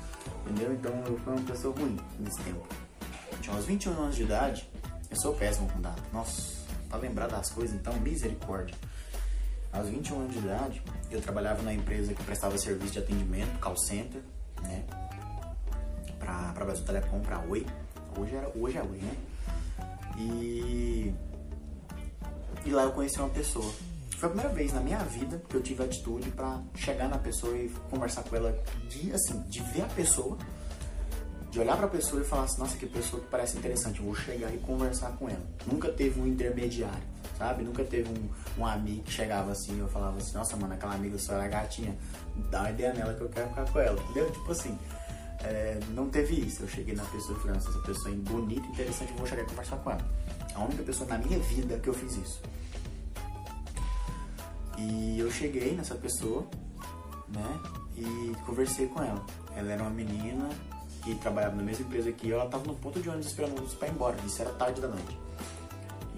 [0.45, 0.73] entendeu?
[0.73, 2.65] Então eu fui uma pessoa ruim nesse tempo.
[3.41, 4.69] Tinha uns 21 anos de idade,
[5.09, 6.01] eu sou péssimo com data.
[6.13, 6.41] Nossa,
[6.87, 8.75] pra lembrar das coisas, então, misericórdia.
[9.71, 13.77] Aos 21 anos de idade, eu trabalhava na empresa que prestava serviço de atendimento, call
[13.77, 14.21] center,
[14.63, 14.83] né?
[16.17, 17.65] Pra, pra Brasil Telecom, pra Oi.
[18.17, 19.15] Hoje, era, hoje é Oi, né?
[20.17, 21.13] E,
[22.65, 23.71] e lá eu conheci uma pessoa.
[24.17, 27.55] Foi a primeira vez na minha vida que eu tive atitude para chegar na pessoa
[27.55, 28.51] e conversar com ela,
[28.89, 30.35] de, assim, de ver a pessoa,
[31.51, 34.05] de olhar para a pessoa e falar assim, nossa, que pessoa que parece interessante, eu
[34.05, 35.45] vou chegar e conversar com ela.
[35.71, 37.63] Nunca teve um intermediário sabe?
[37.63, 40.93] Nunca teve um, um amigo que chegava assim e eu falava assim, nossa, mano, aquela
[40.93, 41.97] amiga só era gatinha,
[42.51, 44.29] dá uma ideia nela que eu quero ficar com ela, entendeu?
[44.29, 44.77] Tipo assim,
[45.43, 46.63] é, não teve isso.
[46.63, 49.45] Eu cheguei na pessoa e falei, nossa, essa pessoa é bonita, interessante, vou chegar e
[49.45, 50.05] conversar com ela.
[50.53, 52.41] A única pessoa na minha vida que eu fiz isso.
[54.77, 56.45] E eu cheguei nessa pessoa,
[57.29, 57.59] né,
[57.95, 59.25] e conversei com ela.
[59.55, 60.49] Ela era uma menina
[61.03, 63.55] que trabalhava na mesma empresa que eu, ela tava no ponto de ônibus esperando o
[63.57, 65.28] ônibus pra ir embora, isso era tarde da noite.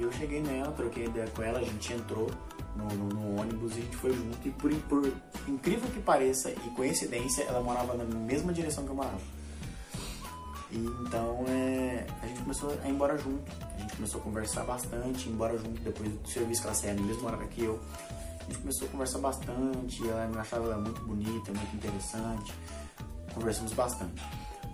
[0.02, 2.28] E eu cheguei nela, troquei ideia com ela, a gente entrou
[2.76, 4.48] no, no, no ônibus e a gente foi junto.
[4.48, 5.14] E por, por,
[5.48, 9.20] incrível que pareça e coincidência, ela morava na mesma direção que eu morava.
[10.72, 13.44] E então é, a gente começou a ir embora junto.
[13.76, 17.04] A gente começou a conversar bastante, embora junto depois do serviço que ela saía no
[17.04, 17.80] mesmo horário que eu.
[18.40, 22.52] A gente começou a conversar bastante, ela me achava ela muito bonita, muito interessante.
[23.36, 24.24] Conversamos bastante.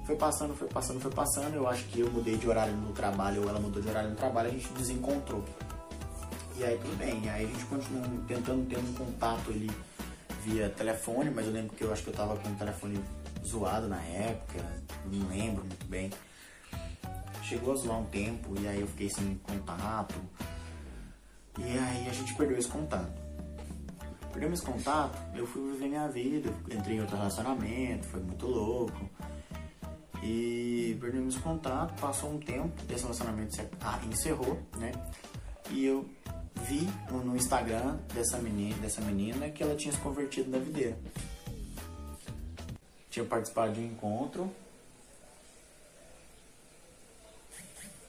[0.07, 1.53] Foi passando, foi passando, foi passando.
[1.55, 4.15] Eu acho que eu mudei de horário no trabalho, ou ela mudou de horário no
[4.15, 5.43] trabalho, a gente desencontrou.
[6.55, 9.69] E aí tudo bem, e aí a gente continuou tentando ter um contato ali
[10.45, 13.03] via telefone, mas eu lembro que eu acho que eu tava com o telefone
[13.45, 14.63] zoado na época,
[15.11, 16.09] não lembro muito bem.
[17.43, 20.15] Chegou a zoar um tempo e aí eu fiquei sem contato.
[21.59, 23.11] E aí a gente perdeu esse contato.
[24.31, 29.09] Perdemos esse contato, eu fui viver minha vida, entrei em outro relacionamento, foi muito louco.
[30.23, 33.61] E perdemos contato, passou um tempo, esse relacionamento se
[34.07, 34.91] encerrou, né?
[35.69, 36.09] E eu
[36.63, 40.97] vi no Instagram dessa menina, dessa menina que ela tinha se convertido na videira.
[43.09, 44.51] Tinha participado de um encontro.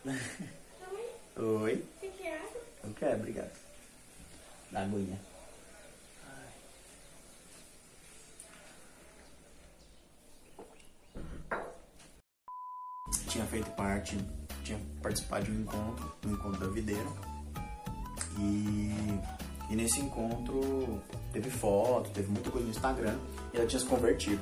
[1.36, 1.84] Oi.
[2.00, 2.62] Você quer água?
[2.84, 3.52] Eu quero, obrigado.
[4.70, 5.18] Da aguinha.
[13.37, 14.16] tinha feito parte,
[14.62, 17.06] tinha participado de um encontro, um encontro da videira.
[18.38, 18.94] E
[19.70, 21.00] E nesse encontro
[21.32, 23.16] teve foto, teve muita coisa no Instagram
[23.52, 24.40] e ela tinha se convertido.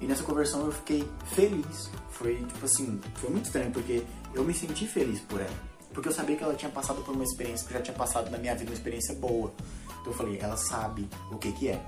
[0.00, 1.88] E nessa conversão eu fiquei feliz.
[2.10, 4.02] Foi tipo assim, foi muito estranho porque
[4.34, 5.66] eu me senti feliz por ela.
[5.92, 8.36] Porque eu sabia que ela tinha passado por uma experiência que já tinha passado na
[8.36, 9.52] minha vida, uma experiência boa.
[9.86, 11.80] Então eu falei, ela sabe o que que é.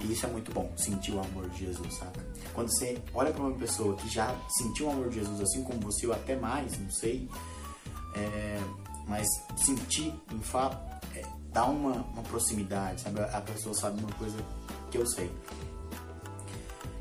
[0.00, 2.20] E isso é muito bom, sentir o amor de Jesus, saca?
[2.54, 5.80] Quando você olha para uma pessoa que já sentiu o amor de Jesus assim como
[5.80, 7.28] você, ou até mais, não sei,
[8.14, 8.60] é,
[9.08, 10.76] mas sentir, em fato,
[11.16, 13.20] é, dá uma, uma proximidade, sabe?
[13.20, 14.36] A pessoa sabe uma coisa
[14.90, 15.30] que eu sei.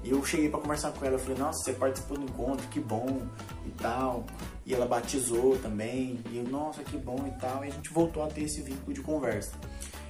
[0.04, 2.80] E eu cheguei para conversar com ela, eu falei, nossa, você participou do encontro, que
[2.80, 3.22] bom
[3.66, 4.26] e tal.
[4.66, 7.64] E ela batizou também, e eu, nossa, que bom e tal.
[7.64, 9.52] E a gente voltou a ter esse vínculo de conversa.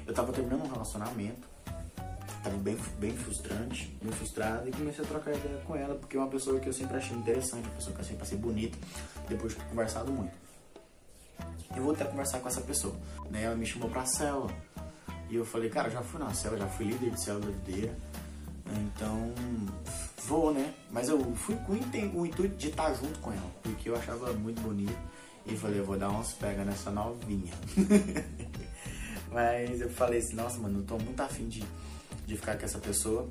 [0.07, 1.47] Eu tava terminando um relacionamento,
[2.43, 6.19] tava bem, bem frustrante, bem frustrado, e comecei a trocar ideia com ela, porque é
[6.19, 8.77] uma pessoa que eu sempre achei interessante, uma pessoa que eu sempre achei bonita,
[9.27, 10.33] depois de conversado muito.
[11.75, 12.95] Eu voltei a conversar com essa pessoa,
[13.29, 13.43] né?
[13.43, 14.51] Ela me chamou pra célula.
[15.29, 17.95] E eu falei, cara, já fui na célula, já fui líder de célula da videira
[18.79, 19.33] então,
[20.25, 20.73] vou, né?
[20.91, 24.61] Mas eu fui com o intuito de estar junto com ela, porque eu achava muito
[24.61, 24.97] bonito.
[25.45, 27.51] E falei, eu vou dar umas pegas nessa novinha.
[29.31, 31.63] Mas eu falei assim, nossa, mano, eu tô muito afim de,
[32.31, 33.29] de ficar com essa pessoa.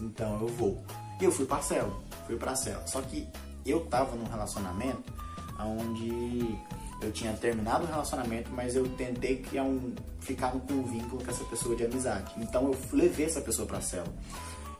[0.00, 0.82] Então eu vou.
[1.20, 1.92] E eu fui pra cela,
[2.26, 2.86] fui pra cela.
[2.86, 3.28] Só que
[3.64, 5.12] eu tava num relacionamento
[5.60, 6.58] onde
[7.00, 11.30] eu tinha terminado o relacionamento, mas eu tentei criar um, ficar com um vínculo com
[11.30, 12.32] essa pessoa de amizade.
[12.38, 14.06] Então eu levei essa pessoa pra cela.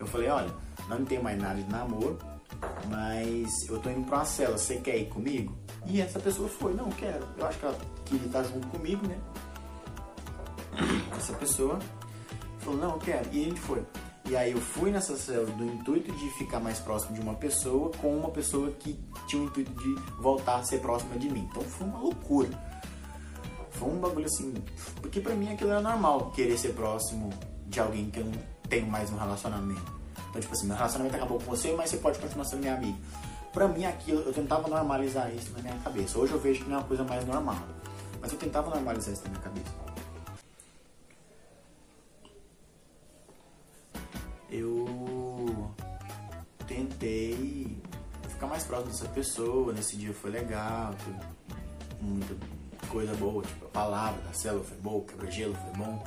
[0.01, 0.53] Eu falei, olha,
[0.89, 2.19] não tem mais nada de namoro,
[2.89, 5.57] mas eu tô indo pra uma cela, você quer ir comigo?
[5.87, 7.25] E essa pessoa foi, não, quero.
[7.39, 9.19] Eu acho que ela queria estar junto comigo, né?
[11.17, 11.79] Essa pessoa
[12.65, 13.29] falou, não, eu quero.
[13.33, 13.83] E a gente foi.
[14.29, 17.91] E aí eu fui nessa célula do intuito de ficar mais próximo de uma pessoa
[18.01, 21.47] com uma pessoa que tinha o intuito de voltar a ser próxima de mim.
[21.51, 22.49] Então foi uma loucura.
[23.71, 24.55] Foi um bagulho assim,
[25.01, 27.31] porque pra mim aquilo era normal, querer ser próximo
[27.67, 28.33] de alguém que eu não
[28.69, 30.01] tenho mais um relacionamento.
[30.29, 32.99] Então, tipo assim, meu relacionamento acabou com você, mas você pode continuar sendo minha amiga.
[33.53, 36.19] Pra mim aquilo, eu tentava normalizar isso na minha cabeça.
[36.19, 37.59] Hoje eu vejo que não é uma coisa mais normal.
[38.21, 39.92] Mas eu tentava normalizar isso na minha cabeça.
[44.53, 45.75] Eu
[46.67, 47.77] tentei
[48.29, 49.73] ficar mais próximo dessa pessoa.
[49.73, 50.95] Nesse dia foi legal,
[52.01, 52.35] muita
[52.89, 56.05] coisa boa, tipo a palavra da célula foi boa, quebra-gelo foi bom.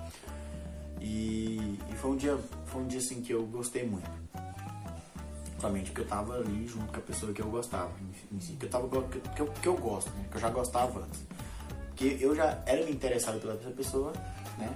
[1.01, 4.09] E, e, foi um dia, foi um dia assim que eu gostei muito.
[5.59, 7.91] Somente porque eu tava ali junto com a pessoa que eu gostava,
[8.31, 10.25] enfim, que eu tava que, que, eu, que eu gosto, né?
[10.29, 11.21] Que eu já gostava antes.
[11.87, 14.13] Porque eu já era me interessado pela pessoa,
[14.57, 14.69] né?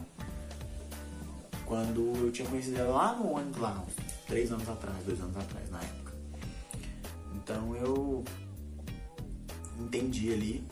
[1.70, 3.86] Quando eu tinha conhecido ela lá no ônibus, lá,
[4.28, 6.14] três anos atrás, dois anos atrás, na época.
[7.36, 8.24] Então eu
[9.80, 10.68] entendi ali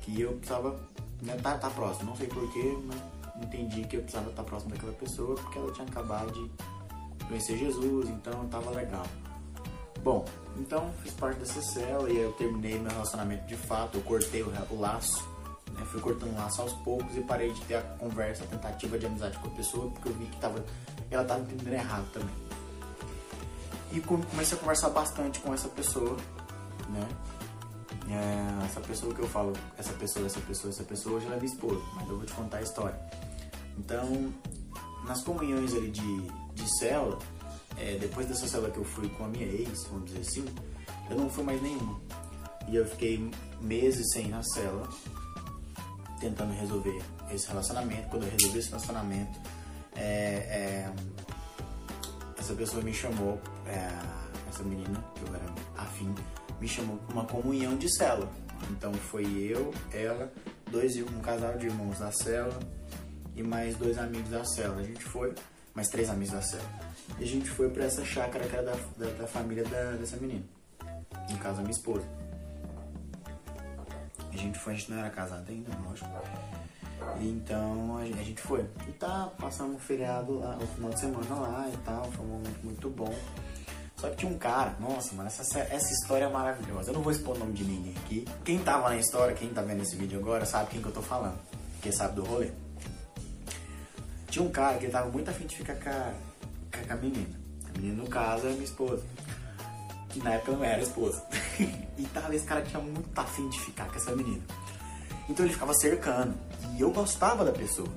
[0.00, 0.80] que eu precisava
[1.20, 2.10] né, tá, tá próximo.
[2.10, 5.72] Não sei porquê, mas entendi que eu precisava estar tá próximo daquela pessoa porque ela
[5.72, 9.06] tinha acabado de conhecer Jesus, então tava legal.
[10.04, 10.24] Bom,
[10.56, 14.52] então fiz parte dessa cela e eu terminei meu relacionamento de fato, eu cortei o,
[14.70, 15.31] o laço
[15.72, 15.84] né?
[15.86, 19.38] Fui cortando laço aos poucos e parei de ter a conversa, a tentativa de amizade
[19.38, 20.64] com a pessoa, porque eu vi que tava,
[21.10, 22.34] ela estava entendendo errado também.
[23.92, 26.16] E comecei a conversar bastante com essa pessoa,
[26.88, 27.08] né?
[28.08, 31.38] É, essa pessoa que eu falo, essa pessoa, essa pessoa, essa pessoa, hoje ela é
[31.38, 32.98] minha esposa, mas eu vou te contar a história.
[33.78, 34.32] Então,
[35.06, 37.18] nas comunhões ali de, de célula,
[37.78, 40.44] é, depois dessa célula que eu fui com a minha ex, vamos dizer assim,
[41.10, 42.00] eu não fui mais nenhuma.
[42.68, 43.30] E eu fiquei
[43.60, 44.88] meses sem ir na célula,
[46.22, 48.08] tentando resolver esse relacionamento.
[48.08, 49.40] Quando eu resolvi esse relacionamento,
[49.96, 50.92] é, é,
[52.38, 53.88] essa pessoa me chamou, é,
[54.48, 55.44] essa menina, que eu era
[55.76, 56.14] afim,
[56.60, 58.30] me chamou para uma comunhão de célula.
[58.70, 60.32] Então foi eu, ela,
[60.70, 62.60] dois, um casal de irmãos da célula
[63.34, 64.80] e mais dois amigos da célula.
[64.80, 65.34] A gente foi,
[65.74, 66.70] mais três amigos da célula.
[67.18, 70.16] E a gente foi para essa chácara que era da, da, da família da, dessa
[70.16, 70.44] menina.
[71.30, 72.06] No caso, a minha esposa.
[74.32, 76.10] A gente foi, a gente não era casado ainda, lógico.
[77.20, 78.64] Então a gente foi.
[78.88, 82.28] E tá, passamos um feriado lá, o final de semana lá e tal, foi um
[82.28, 83.14] momento muito bom.
[83.96, 86.90] Só que tinha um cara, nossa, mano, essa, essa história é maravilhosa.
[86.90, 88.26] Eu não vou expor o nome de ninguém aqui.
[88.44, 91.02] Quem tava na história, quem tá vendo esse vídeo agora, sabe quem que eu tô
[91.02, 91.38] falando.
[91.80, 92.50] Quem sabe do rolê.
[94.28, 96.12] Tinha um cara que tava muito afim de ficar com a,
[96.84, 97.38] com a menina.
[97.68, 99.04] A menina, no caso, é minha esposa.
[100.08, 101.22] Que na época não era esposa.
[101.98, 104.42] e tal, esse cara tinha muito afim de ficar com essa menina.
[105.28, 106.34] Então ele ficava cercando.
[106.76, 107.88] E eu gostava da pessoa.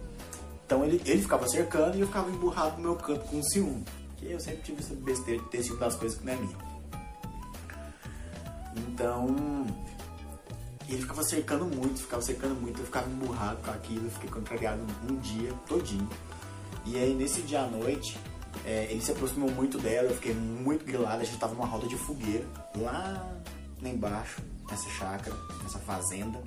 [0.66, 3.84] Então ele, ele ficava cercando e eu ficava emburrado no meu canto com ciúme.
[4.18, 6.58] Que eu sempre tive essa besteira de ter ciúme das coisas que não é minha.
[8.76, 9.66] Então,
[10.90, 14.82] ele ficava cercando muito, ficava cercando muito, eu ficava emburrado com aquilo, eu fiquei contrariado
[15.10, 16.10] um dia todinho.
[16.86, 18.18] E aí nesse dia à noite,
[18.64, 21.88] é, ele se aproximou muito dela, eu fiquei muito grilado, a gente tava numa roda
[21.88, 23.36] de fogueira, lá,
[23.84, 26.42] embaixo, nessa chácara, nessa fazenda.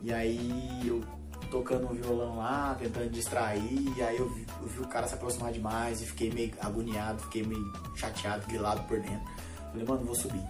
[0.00, 1.02] E aí eu
[1.50, 5.14] tocando um violão lá, tentando distrair, e aí eu vi, eu vi, o cara se
[5.14, 9.28] aproximar demais e fiquei meio agoniado, fiquei meio chateado, grilado por dentro.
[9.70, 10.42] Falei, mano, vou subir.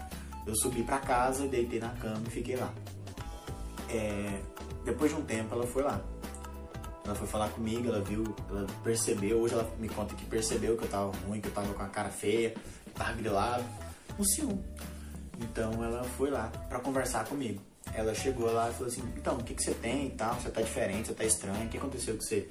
[0.45, 2.71] Eu subi pra casa, deitei na cama e fiquei lá.
[3.89, 4.41] É,
[4.85, 6.01] depois de um tempo ela foi lá.
[7.03, 10.83] Ela foi falar comigo, ela viu, ela percebeu, hoje ela me conta que percebeu que
[10.83, 12.53] eu tava ruim, que eu tava com a cara feia,
[12.85, 13.63] que tava grilado,
[14.19, 14.63] um ciúme.
[15.39, 17.61] Então ela foi lá para conversar comigo.
[17.93, 20.35] Ela chegou lá e falou assim, então, o que, que você tem e tal?
[20.35, 22.47] Você tá diferente, você tá estranho, o que aconteceu com você?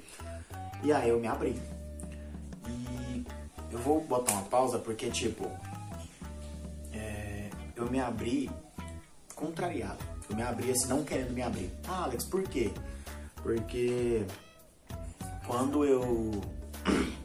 [0.83, 1.59] E aí eu me abri.
[2.67, 3.25] E
[3.71, 5.49] eu vou botar uma pausa porque, tipo,
[6.91, 8.51] é, eu me abri
[9.35, 10.03] contrariado.
[10.29, 11.71] Eu me abri assim, não querendo me abrir.
[11.87, 12.71] Ah, Alex, por quê?
[13.43, 14.25] Porque
[15.45, 16.41] quando eu.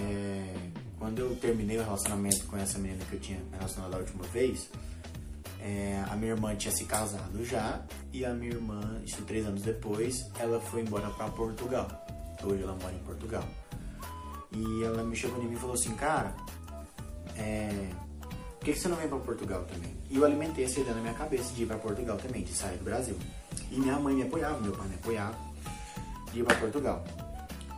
[0.00, 0.54] É,
[0.96, 4.70] quando eu terminei o relacionamento com essa menina que eu tinha relacionado a última vez,
[5.60, 9.62] é, a minha irmã tinha se casado já e a minha irmã, isso três anos
[9.62, 11.88] depois, ela foi embora para Portugal.
[12.44, 13.44] Hoje ela mora em Portugal.
[14.52, 16.34] E ela me chegou em mim e falou assim, cara,
[17.36, 19.96] é, por que, que você não vem para Portugal também?
[20.08, 22.76] E eu alimentei essa ideia na minha cabeça de ir para Portugal também, de sair
[22.78, 23.16] do Brasil.
[23.70, 25.36] E minha mãe me apoiava, meu pai me apoiava
[26.32, 27.04] de ir para Portugal.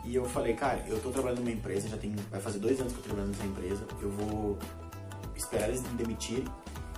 [0.03, 2.91] E eu falei, cara, eu tô trabalhando numa empresa, já tem, vai fazer dois anos
[2.93, 4.57] que eu tô trabalhando nessa empresa, eu vou
[5.35, 6.45] esperar eles me demitirem,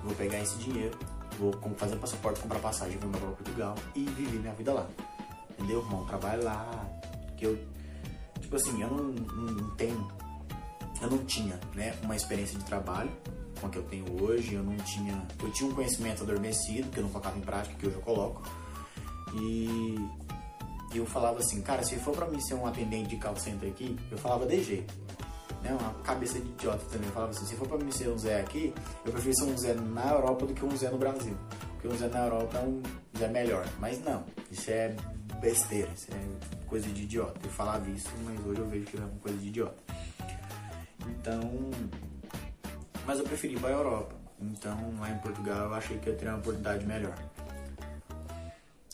[0.04, 0.98] vou pegar esse dinheiro,
[1.38, 4.88] vou fazer passaporte, comprar passagem, vou embora para Portugal e viver minha vida lá.
[5.52, 5.82] Entendeu?
[5.82, 6.90] Um trabalho lá,
[7.36, 7.60] que eu,
[8.40, 10.12] tipo assim, eu não, não tenho,
[11.02, 13.12] eu não tinha, né, uma experiência de trabalho,
[13.60, 17.00] com a que eu tenho hoje, eu não tinha, eu tinha um conhecimento adormecido, que
[17.00, 18.44] eu não colocava em prática, que hoje eu coloco,
[19.34, 19.98] e
[20.94, 23.98] eu falava assim, cara, se for pra mim ser um atendente de call center aqui,
[24.12, 24.86] eu falava DG.
[25.62, 25.76] Né?
[25.80, 27.08] Uma cabeça de idiota também.
[27.08, 28.74] Eu falava assim, se for pra mim ser um Zé aqui,
[29.06, 31.36] eu prefiro ser um Zé na Europa do que um Zé no Brasil.
[31.72, 32.84] Porque um Zé na Europa é um
[33.18, 33.66] Zé melhor.
[33.80, 34.96] Mas não, isso é
[35.40, 37.40] besteira, isso é coisa de idiota.
[37.44, 39.78] Eu falava isso, mas hoje eu vejo que é uma coisa de idiota.
[41.08, 41.72] Então.
[43.06, 44.16] Mas eu preferi ir pra Europa.
[44.42, 47.16] Então lá em Portugal eu achei que eu teria uma oportunidade melhor.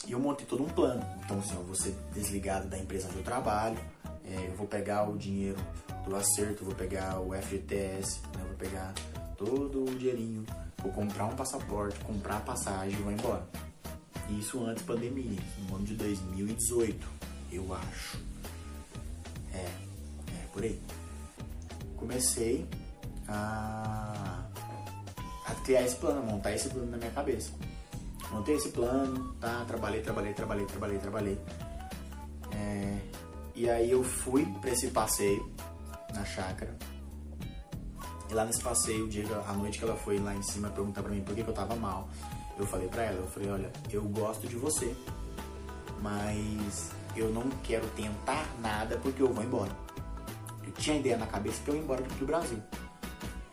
[0.09, 1.05] E eu montei todo um plano.
[1.23, 3.77] Então, assim, eu vou ser desligado da empresa onde eu trabalho,
[4.25, 5.59] é, eu vou pegar o dinheiro
[6.03, 8.91] do acerto, vou pegar o FGTS, né, vou pegar
[9.37, 10.43] todo o dinheirinho,
[10.81, 13.47] vou comprar um passaporte, comprar a passagem e vou embora.
[14.31, 17.07] Isso antes da pandemia, no ano de 2018,
[17.51, 18.17] eu acho.
[19.53, 20.81] É, é por aí.
[21.97, 22.67] Comecei
[23.27, 24.43] a,
[25.45, 27.51] a criar esse plano, a montar esse plano na minha cabeça
[28.31, 29.63] montei esse plano, tá?
[29.65, 31.39] Trabalhei, trabalhei, trabalhei, trabalhei, trabalhei.
[32.51, 32.97] É,
[33.55, 35.51] e aí eu fui para esse passeio
[36.13, 36.75] na chácara.
[38.29, 41.01] E lá nesse passeio, o dia, a noite que ela foi lá em cima perguntar
[41.01, 42.07] para mim por que, que eu tava mal,
[42.57, 44.95] eu falei para ela, eu falei, olha, eu gosto de você,
[46.01, 49.71] mas eu não quero tentar nada porque eu vou embora.
[50.63, 52.61] Eu tinha ideia na cabeça que eu ia embora do Brasil.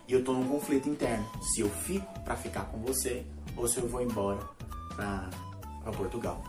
[0.07, 1.27] E eu tô num conflito interno.
[1.43, 4.56] Se eu fico para ficar com você ou se eu vou embora
[4.97, 6.43] para Portugal.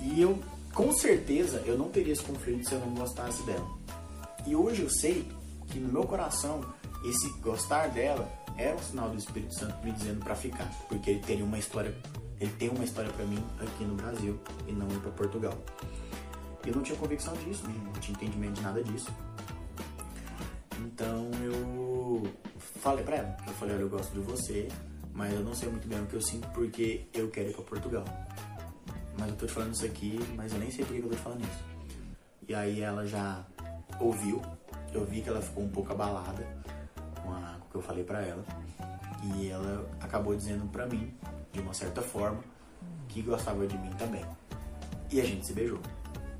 [0.00, 0.38] E eu,
[0.74, 3.66] com certeza, eu não teria esse conflito se eu não gostasse dela.
[4.46, 5.26] E hoje eu sei
[5.68, 6.64] que no meu coração,
[7.04, 11.20] esse gostar dela era um sinal do Espírito Santo me dizendo para ficar, porque ele
[11.20, 11.94] teria uma história,
[12.40, 15.54] ele tem uma história para mim aqui no Brasil e não para Portugal.
[16.66, 19.10] Eu não tinha convicção disso, não tinha entendimento de nada disso.
[20.78, 22.22] Então eu
[22.80, 24.68] falei para ela, eu falei, olha, eu gosto de você,
[25.20, 27.62] mas eu não sei muito bem o que eu sinto porque eu quero ir pra
[27.62, 28.04] Portugal.
[29.18, 31.14] Mas eu tô te falando isso aqui, mas eu nem sei por que eu tô
[31.14, 31.64] te falando isso.
[32.48, 33.44] E aí ela já
[34.00, 34.40] ouviu,
[34.94, 36.42] eu vi que ela ficou um pouco abalada
[37.22, 38.42] com, a, com o que eu falei pra ela.
[39.22, 41.12] E ela acabou dizendo pra mim,
[41.52, 42.42] de uma certa forma,
[43.06, 44.24] que gostava de mim também.
[45.12, 45.80] E a gente se beijou.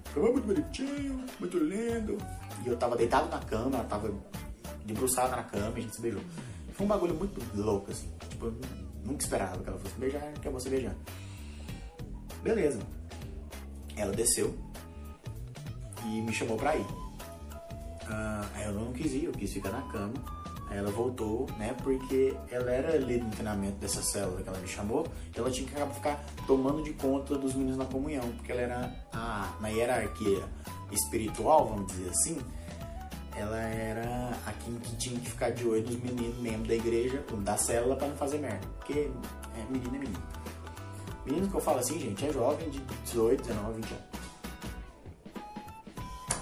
[0.06, 2.16] Foi muito bonitinho, muito lindo.
[2.64, 4.10] E eu tava deitado na cama, ela tava
[4.86, 6.22] debruçada na cama a gente se beijou.
[6.72, 8.08] Foi um bagulho muito louco, assim.
[8.40, 8.54] Tipo,
[9.04, 10.94] nunca esperava que ela fosse beijar, eu fosse beijar.
[12.42, 12.80] Beleza.
[13.96, 14.54] Ela desceu
[16.06, 16.86] e me chamou pra ir.
[18.06, 20.14] Ah, aí eu não quis ir, eu quis ficar na cama.
[20.70, 21.74] Aí ela voltou, né?
[21.82, 25.06] Porque ela era líder do treinamento dessa célula que ela me chamou.
[25.34, 28.22] Ela tinha que ficar tomando de conta dos meninos na comunhão.
[28.36, 30.44] Porque ela era a, na hierarquia
[30.92, 32.38] espiritual, vamos dizer assim.
[33.36, 37.24] Ela era a quem que tinha que ficar de olho nos meninos membros da igreja,
[37.42, 38.66] da célula, pra não fazer merda.
[38.78, 39.10] Porque
[39.56, 40.22] é menino é menino.
[41.24, 44.04] Menino que eu falo assim, gente, é jovem de 18, 19, 20 anos.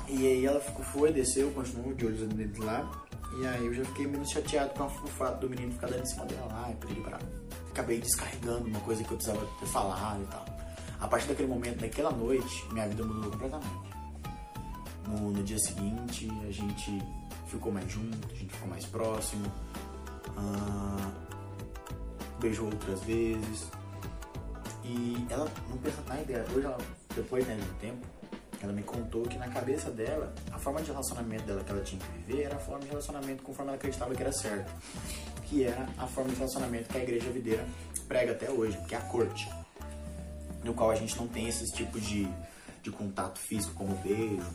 [0.08, 2.90] E aí ela ficou, foi, desceu, continuou de olhos neles lá.
[3.40, 6.06] E aí eu já fiquei menos chateado com o fato do menino ficar dando em
[6.06, 7.18] cima dela lá, e pra
[7.70, 10.44] Acabei descarregando uma coisa que eu precisava ter falado e tal.
[11.00, 13.97] A partir daquele momento, naquela noite, minha vida mudou completamente.
[15.08, 17.02] No, no dia seguinte, a gente
[17.46, 19.50] ficou mais junto, a gente ficou mais próximo.
[20.36, 21.10] Ah,
[22.38, 23.66] beijou outras vezes.
[24.84, 26.44] E ela não pensa na ideia.
[26.54, 26.78] Hoje, ela,
[27.14, 28.06] depois né, de um tempo,
[28.60, 32.00] ela me contou que na cabeça dela, a forma de relacionamento dela que ela tinha
[32.00, 34.70] que viver era a forma de relacionamento conforme ela acreditava que era certo.
[35.44, 37.64] Que era a forma de relacionamento que a igreja videira
[38.06, 39.48] prega até hoje, que é a corte.
[40.64, 42.28] No qual a gente não tem esses tipos de,
[42.82, 44.46] de contato físico, como beijo,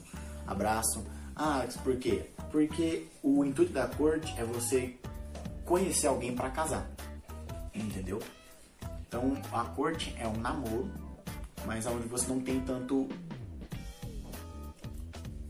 [0.47, 1.05] abraço.
[1.35, 2.29] Ah, por quê?
[2.51, 4.95] Porque o intuito da corte é você
[5.65, 6.89] conhecer alguém para casar.
[7.73, 8.21] Entendeu?
[9.07, 10.91] Então a corte é um namoro,
[11.65, 13.07] mas onde você não tem tanto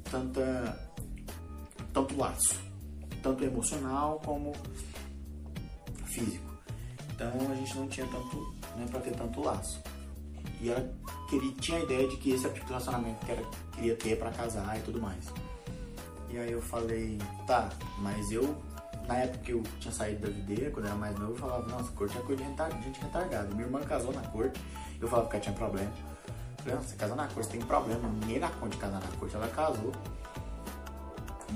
[0.10, 0.92] tanta
[1.92, 2.60] tanto laço,
[3.22, 4.54] tanto emocional como
[6.06, 6.54] físico.
[7.14, 9.82] Então a gente não tinha tanto, nem para ter tanto laço.
[10.62, 10.94] E ela
[11.30, 14.32] queria, tinha a ideia de que esse tipo de relacionamento que ela queria ter para
[14.32, 15.26] casar e tudo mais.
[16.30, 17.70] E aí eu falei, tá,
[18.00, 18.56] mas eu,
[19.08, 21.68] na época que eu tinha saído da videira, quando eu era mais novo, eu falava,
[21.68, 23.50] nossa, corte é coisa de gente retardada.
[23.54, 24.60] Minha irmã casou na corte,
[25.00, 25.92] eu falava que ela tinha problema.
[26.58, 29.36] Falei, você casar na corte, você tem problema, ninguém dá conta de casar na corte.
[29.36, 29.92] Ela casou.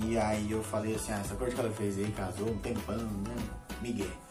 [0.04, 2.98] E aí eu falei assim, ah, essa corte que ela fez aí, casou, um tempão,
[2.98, 3.36] né?
[3.82, 4.26] Miguel.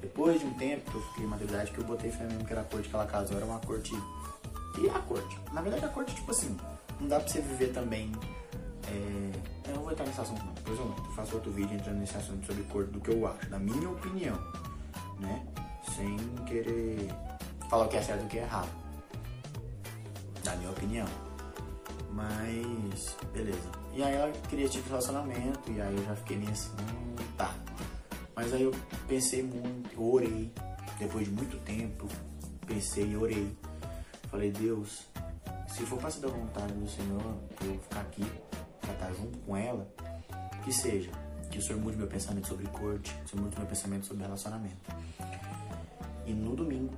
[0.00, 2.62] Depois de um tempo que eu fiquei maturidade, que eu botei fé mesmo que era
[2.62, 3.92] a corte que ela casou, era uma corte.
[4.78, 5.38] E a corte?
[5.52, 6.56] Na verdade a corte, tipo assim,
[7.00, 8.12] não dá pra você viver também.
[8.88, 9.68] É...
[9.68, 12.16] Eu não vou entrar nesse assunto não, depois eu, eu faço outro vídeo entrando nesse
[12.16, 14.36] assunto sobre corte do que eu acho, na minha opinião,
[15.20, 15.46] né?
[15.94, 17.08] Sem querer
[17.68, 18.80] falar o que é certo e o que é errado
[20.44, 21.06] na minha opinião.
[22.12, 23.68] Mas, beleza.
[23.94, 27.54] E aí ela queria tipo relacionamento, e aí eu já fiquei meio assim, hum, tá.
[28.40, 28.74] Mas aí eu
[29.06, 30.50] pensei muito, orei,
[30.98, 32.08] depois de muito tempo,
[32.66, 33.54] pensei e orei.
[34.30, 35.02] Falei, Deus,
[35.68, 38.24] se for para ser da vontade do Senhor, eu ficar aqui,
[38.80, 39.86] pra estar junto com ela,
[40.64, 41.10] que seja.
[41.50, 44.22] Que o Senhor mude meu pensamento sobre corte, que o Senhor mude meu pensamento sobre
[44.22, 44.90] relacionamento.
[46.24, 46.94] E no domingo,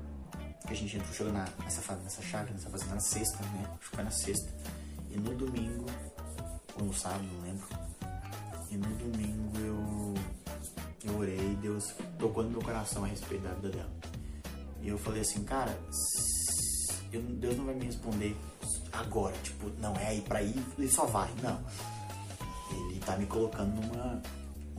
[0.64, 3.68] que a gente entrou chegou na, nessa, nessa chave, nessa fazenda na sexta, né?
[3.80, 4.48] Foi na sexta.
[5.10, 5.86] E no domingo,
[6.78, 7.66] ou no sábado, não lembro.
[8.70, 9.41] E no domingo eu,
[11.12, 13.90] eu orei e Deus tocou no meu coração a respeito da vida dela.
[14.80, 15.78] E eu falei assim, cara,
[17.12, 18.36] eu, Deus não vai me responder
[18.92, 21.60] agora, tipo, não é aí pra ir e só vai, não.
[22.88, 24.22] Ele tá me colocando numa,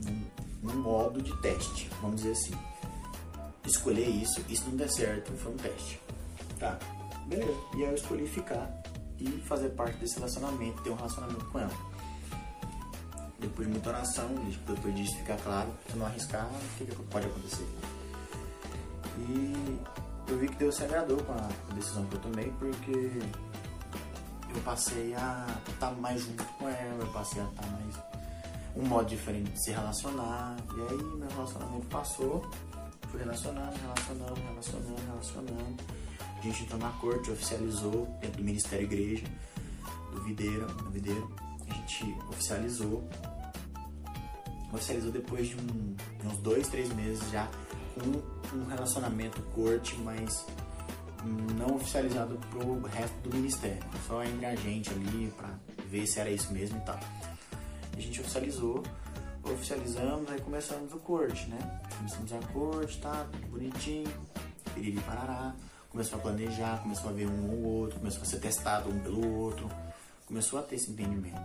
[0.02, 0.24] num,
[0.62, 2.54] num modo de teste, vamos dizer assim
[3.66, 6.00] escolher isso, isso não der certo, foi um teste.
[6.58, 6.78] Tá,
[7.26, 7.54] beleza.
[7.74, 8.82] E aí eu escolhi ficar
[9.18, 11.93] e fazer parte desse relacionamento, ter um relacionamento com ela.
[13.54, 14.28] Depois de muita oração,
[14.66, 17.66] depois disso ficar claro, se não arriscar, o que, que pode acontecer?
[19.16, 19.78] E
[20.26, 23.12] eu vi que Deus se agradou com a decisão que eu tomei, porque
[24.52, 27.94] eu passei a estar mais junto com ela, eu passei a estar mais
[28.74, 32.44] um modo diferente de se relacionar, e aí meu relacionamento passou
[33.14, 35.76] fui relacionando, relacionando, relacionando, relacionando.
[36.36, 39.24] A gente entrou na corte, oficializou dentro do Ministério Igreja,
[40.12, 41.32] do Videira, do Videiro.
[41.68, 43.08] A gente oficializou.
[44.74, 45.96] Oficializou depois de um,
[46.26, 47.48] uns dois, três meses já
[47.94, 50.44] com um relacionamento corte, mas
[51.56, 55.50] não oficializado pro resto do ministério, só entre a gente ali para
[55.88, 56.98] ver se era isso mesmo e tal.
[57.96, 58.82] A gente oficializou
[59.52, 61.80] oficializamos, aí começamos o corte, né?
[61.96, 63.26] Começamos a corte, tá?
[63.30, 64.10] Tudo bonitinho,
[64.74, 65.54] piriri parará.
[65.90, 69.38] Começou a planejar, começou a ver um ou outro, começou a ser testado um pelo
[69.38, 69.70] outro.
[70.26, 71.40] Começou a ter esse entendimento.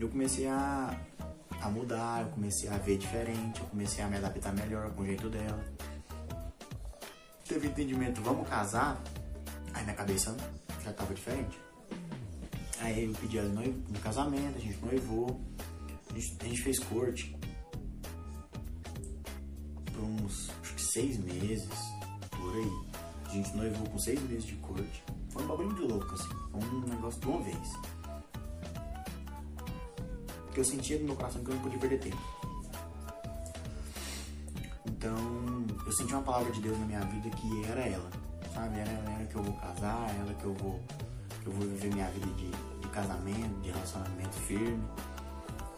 [0.00, 0.96] Eu comecei a,
[1.60, 5.06] a mudar, eu comecei a ver diferente, eu comecei a me adaptar melhor com o
[5.06, 5.64] jeito dela.
[7.46, 9.02] Teve entendimento, vamos casar?
[9.72, 10.36] Aí minha cabeça
[10.82, 11.58] já tava diferente.
[12.80, 15.40] Aí eu pedi ela no casamento, a gente noivou.
[16.10, 17.36] A gente, a gente fez corte
[19.92, 21.68] por uns acho que seis meses,
[22.30, 22.94] por aí.
[23.26, 25.02] A gente noivou com seis meses de corte.
[25.30, 26.28] Foi um bagulho de louco, assim.
[26.50, 27.72] Foi um negócio de uma vez.
[30.54, 32.22] Porque eu sentia no meu coração que eu não podia perder tempo.
[34.86, 35.16] Então,
[35.84, 38.08] eu senti uma palavra de Deus na minha vida que era ela.
[38.54, 38.78] Sabe?
[38.78, 40.80] Era ela que eu vou casar, ela que eu vou,
[41.42, 42.50] que eu vou viver minha vida de,
[42.80, 44.80] de casamento, de relacionamento firme.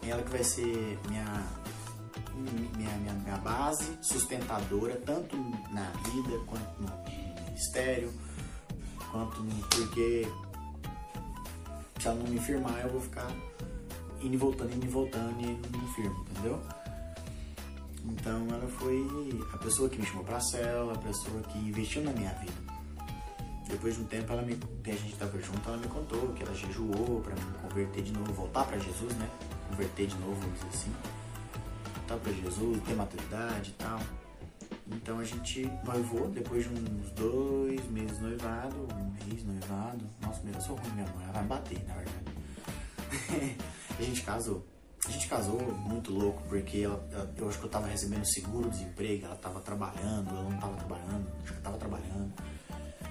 [0.03, 1.47] ela que vai ser minha,
[2.77, 5.35] minha, minha, minha base sustentadora, tanto
[5.71, 8.13] na vida quanto no ministério,
[9.11, 10.31] quanto no, porque
[11.99, 13.27] se ela não me firmar eu vou ficar
[14.21, 16.61] indo e voltando, indo e voltando e não me firmo, entendeu?
[18.05, 19.05] Então ela foi
[19.53, 22.77] a pessoa que me chamou pra cela, a pessoa que investiu na minha vida.
[23.69, 26.55] Depois de um tempo, ela me, a gente estava junto, ela me contou que ela
[26.55, 29.29] jejuou para me converter de novo, voltar para Jesus, né?
[29.69, 30.93] Converter de novo, vamos dizer assim.
[31.95, 33.99] Voltar para Jesus, ter maturidade e tal.
[34.89, 40.05] Então a gente noivou depois de uns dois meses noivado, um mês noivado.
[40.21, 43.57] Nossa, eu sou ruim, minha mãe, ela vai bater, na verdade.
[44.03, 44.65] a gente casou.
[45.05, 47.01] A gente casou muito louco, porque ela,
[47.37, 51.53] eu acho que eu tava recebendo seguro-desemprego, ela tava trabalhando, eu não tava trabalhando, acho
[51.53, 52.33] que eu tava trabalhando.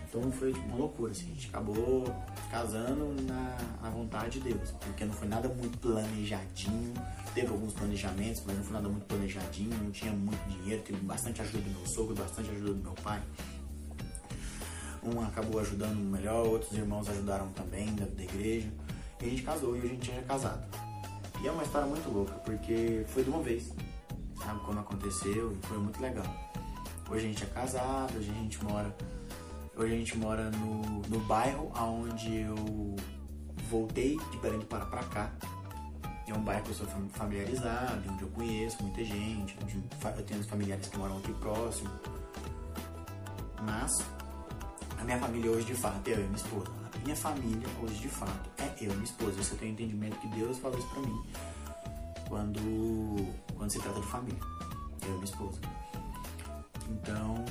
[0.09, 1.25] Então foi tipo, uma loucura, assim.
[1.31, 2.05] A gente acabou
[2.51, 6.95] casando na, na vontade de Deus, porque não foi nada muito planejadinho.
[7.35, 9.77] Teve alguns planejamentos, mas não foi nada muito planejadinho.
[9.83, 13.23] Não tinha muito dinheiro, teve bastante ajuda do meu sogro, bastante ajuda do meu pai.
[15.03, 18.69] Um acabou ajudando melhor, outros irmãos ajudaram também da, da igreja.
[19.21, 20.67] E a gente casou e a gente é casado.
[21.43, 23.73] E é uma história muito louca, porque foi de uma vez,
[24.43, 24.61] sabe?
[24.65, 26.27] Quando aconteceu, foi muito legal.
[27.09, 28.95] Hoje a gente é casado, hoje a gente mora
[29.79, 32.97] Hoje a gente mora no, no bairro onde eu
[33.69, 35.31] voltei de Belém do Pará pra cá.
[36.27, 39.77] É um bairro que eu sou familiarizado, onde eu conheço muita gente, onde
[40.17, 41.91] eu tenho familiares que moram aqui próximo.
[43.67, 44.03] Mas
[44.99, 46.86] a minha família hoje de fato é eu e minha esposa.
[47.07, 49.41] Minha família hoje de fato é eu minha esposa.
[49.41, 51.23] Você tem entendimento que Deus falou isso pra mim
[52.29, 54.41] quando, quando se trata de família.
[55.03, 55.61] Eu e minha esposa.
[56.91, 57.45] Então,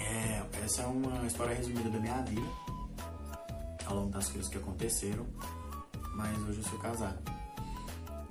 [0.00, 2.48] é, essa é uma história resumida da minha vida,
[3.86, 5.24] ao longo das coisas que aconteceram,
[6.16, 7.18] mas hoje eu sou casado.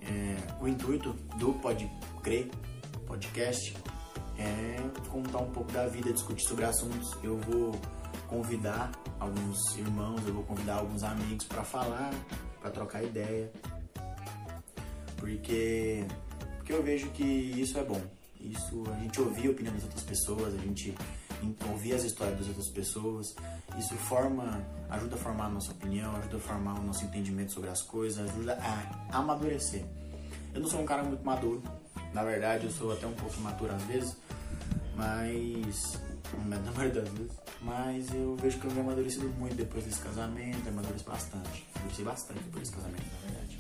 [0.02, 1.90] É, o intuito do Pode
[2.22, 2.52] Crer
[3.08, 3.78] podcast
[4.38, 4.76] é
[5.08, 7.18] contar um pouco da vida, discutir sobre assuntos.
[7.24, 7.80] Eu vou
[8.30, 12.14] convidar alguns irmãos, eu vou convidar alguns amigos para falar,
[12.62, 13.52] para trocar ideia,
[15.18, 16.06] porque,
[16.58, 18.02] porque eu vejo que isso é bom.
[18.40, 20.96] Isso, a gente ouvir a opinião das outras pessoas, a gente
[21.70, 23.36] ouvir as histórias das outras pessoas,
[23.78, 27.70] isso forma, ajuda a formar a nossa opinião, ajuda a formar o nosso entendimento sobre
[27.70, 28.58] as coisas, ajuda
[29.12, 29.84] a amadurecer.
[30.54, 31.62] Eu não sou um cara muito maduro,
[32.14, 34.16] na verdade eu sou até um pouco imaturo às vezes,
[34.96, 36.00] mas
[36.38, 40.68] na maioria das vezes, mas eu vejo que eu me amadurecido muito depois desse casamento,
[40.68, 43.58] amadureci bastante, amadureci bastante depois desse casamento, na verdade.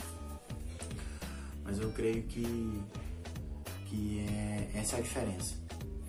[1.63, 2.83] Mas eu creio que
[3.89, 5.55] que é, essa é a diferença.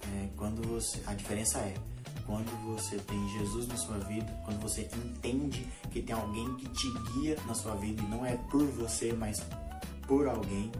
[0.02, 1.74] É, quando você, a diferença é
[2.26, 6.88] quando você tem Jesus na sua vida, quando você entende que tem alguém que te
[7.12, 9.42] guia na sua vida e não é por você, mas
[10.06, 10.70] por alguém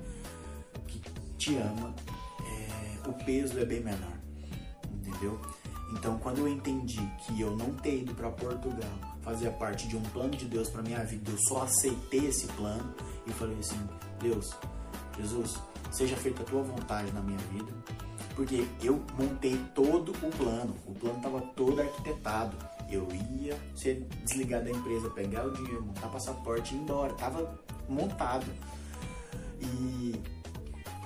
[0.87, 1.01] que
[1.39, 1.95] te ama,
[2.41, 4.17] é, o peso é bem menor,
[4.93, 5.41] entendeu?
[5.93, 8.91] Então, quando eu entendi que eu não ter ido para Portugal
[9.23, 12.95] fazia parte de um plano de Deus para minha vida, eu só aceitei esse plano
[13.27, 13.81] e falei assim:
[14.21, 14.57] Deus,
[15.19, 15.59] Jesus,
[15.91, 17.73] seja feita a tua vontade na minha vida,
[18.35, 22.57] porque eu montei todo o plano, o plano estava todo arquitetado.
[22.89, 23.07] Eu
[23.39, 28.47] ia ser desligado da empresa, pegar o dinheiro, montar passaporte e ir embora, estava montado.
[29.61, 30.21] E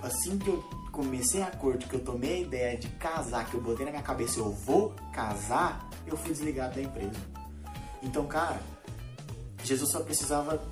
[0.03, 0.65] assim que eu
[0.95, 4.03] comecei a corte, que eu tomei a ideia de casar, que eu botei na minha
[4.03, 7.21] cabeça, eu vou casar, eu fui desligado da empresa.
[8.01, 8.61] Então, cara,
[9.65, 10.63] Jesus só precisava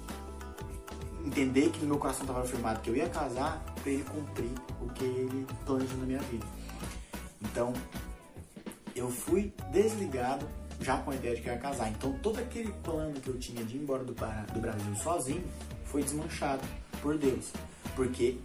[1.24, 4.50] entender que no meu coração estava afirmado que eu ia casar para ele cumprir
[4.80, 6.46] o que ele planejou na minha vida.
[7.40, 7.72] Então,
[8.94, 10.46] eu fui desligado
[10.80, 11.90] já com a ideia de que eu ia casar.
[11.90, 15.44] Então, todo aquele plano que eu tinha de ir embora do, do Brasil sozinho
[15.86, 16.62] foi desmanchado
[17.00, 17.50] por Deus.
[17.96, 18.38] Porque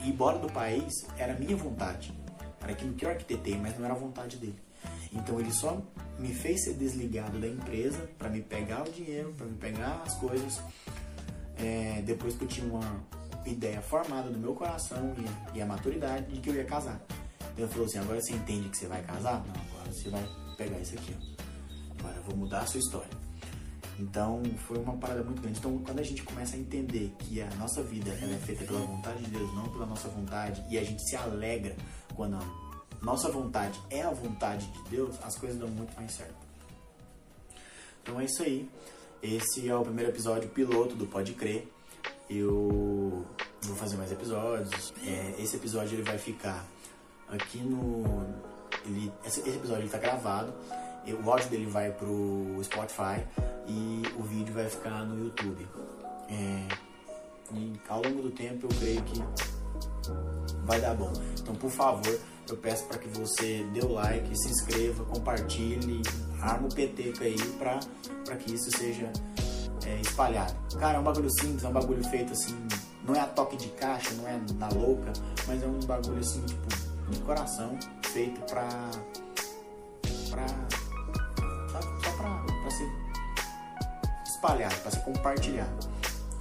[0.00, 2.12] ir embora do país era minha vontade.
[2.60, 4.58] Era aquilo que eu arquitetei, mas não era a vontade dele.
[5.12, 5.80] Então, ele só
[6.18, 10.14] me fez ser desligado da empresa para me pegar o dinheiro, para me pegar as
[10.14, 10.60] coisas.
[11.58, 13.02] É, depois que eu tinha uma,
[13.50, 15.14] ideia formada no meu coração
[15.54, 17.00] e, e, a maturidade de que eu ia casar.
[17.56, 19.44] Ele falou assim, agora você entende que você vai casar?
[19.46, 21.98] Não, agora você vai pegar isso aqui, ó.
[21.98, 23.25] Agora eu vou mudar a sua história.
[23.98, 25.58] Então foi uma parada muito grande.
[25.58, 28.80] Então quando a gente começa a entender que a nossa vida ela é feita pela
[28.80, 31.74] vontade de Deus, não pela nossa vontade, e a gente se alegra
[32.14, 32.44] quando a
[33.02, 36.46] nossa vontade é a vontade de Deus, as coisas dão muito mais certo.
[38.02, 38.68] Então é isso aí.
[39.22, 41.66] Esse é o primeiro episódio piloto do Pode Crer.
[42.28, 43.24] Eu
[43.62, 44.92] vou fazer mais episódios.
[45.04, 46.64] É, esse episódio ele vai ficar
[47.28, 48.24] aqui no.
[48.84, 49.98] Ele, esse, esse episódio ele tá
[51.14, 53.24] O áudio dele vai pro Spotify
[53.66, 55.66] e o vídeo vai ficar no YouTube.
[56.28, 56.68] É,
[57.54, 59.22] E ao longo do tempo eu creio que
[60.64, 61.12] vai dar bom.
[61.40, 66.02] Então, por favor, eu peço para que você dê o like, se inscreva, compartilhe,
[66.40, 69.10] arma o PT aí para que isso seja
[69.84, 70.54] é, espalhado.
[70.78, 72.56] Cara, é um bagulho simples, é um bagulho feito assim,
[73.06, 75.12] não é a toque de caixa, não é na louca,
[75.46, 76.68] mas é um bagulho assim, tipo,
[77.10, 77.78] de coração,
[78.12, 78.68] feito pra.
[80.30, 80.46] pra.
[84.36, 85.88] Espalhado, pra ser compartilhado.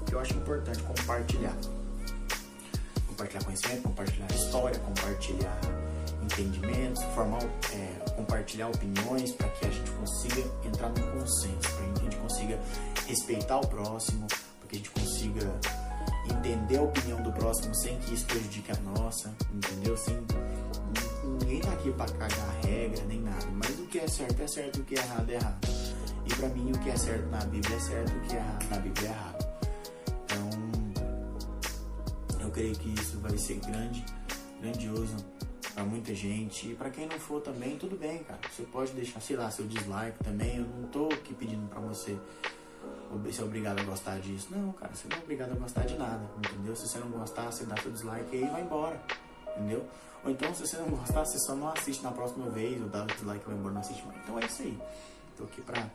[0.06, 1.56] Que eu acho importante compartilhar.
[3.08, 5.60] Compartilhar conhecimento, compartilhar história, compartilhar
[6.22, 7.41] entendimentos, formar,
[7.74, 12.18] é, compartilhar opiniões para que a gente consiga entrar num consenso, para que a gente
[12.18, 12.60] consiga
[13.08, 15.60] respeitar o próximo, para que a gente consiga
[16.30, 19.96] entender a opinião do próximo sem que isso prejudique a nossa, entendeu?
[19.96, 20.18] Sem,
[21.39, 24.82] ninguém tá aqui para cagar regra nem nada, mas o que é certo é certo,
[24.82, 25.85] o que é errado é errado.
[26.26, 28.69] E para mim o que é certo na Bíblia é certo, o que é errado
[28.69, 29.45] na Bíblia é errado.
[30.23, 30.49] Então,
[32.41, 34.05] eu creio que isso vai ser grande,
[34.61, 35.15] grandioso
[35.73, 36.71] para muita gente.
[36.71, 38.39] E para quem não for também, tudo bem, cara.
[38.49, 40.57] Você pode deixar, sei lá, seu dislike também.
[40.57, 42.17] Eu não tô aqui pedindo para você
[43.32, 44.47] ser obrigado a gostar disso.
[44.51, 46.76] Não, cara, você não é obrigado a gostar de nada, entendeu?
[46.76, 49.01] Se você não gostar, você dá seu dislike aí e vai embora,
[49.55, 49.86] entendeu?
[50.23, 53.03] Ou então, se você não gostar, você só não assiste na próxima vez, ou dá
[53.03, 54.17] o dislike e vai embora, não assiste mais.
[54.23, 54.80] Então é isso aí.
[55.38, 55.89] Tô aqui pra,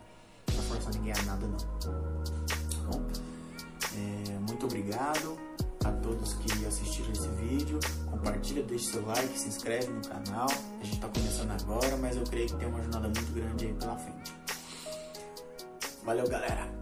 [0.53, 1.57] pra forçar ninguém a nada, não.
[1.57, 3.05] Tá bom?
[3.95, 5.37] É, muito obrigado
[5.83, 7.79] a todos que assistiram esse vídeo.
[8.09, 10.47] Compartilha, deixa seu like, se inscreve no canal.
[10.49, 13.73] A gente está começando agora, mas eu creio que tem uma jornada muito grande aí
[13.73, 14.33] pela frente.
[16.03, 16.80] Valeu, galera!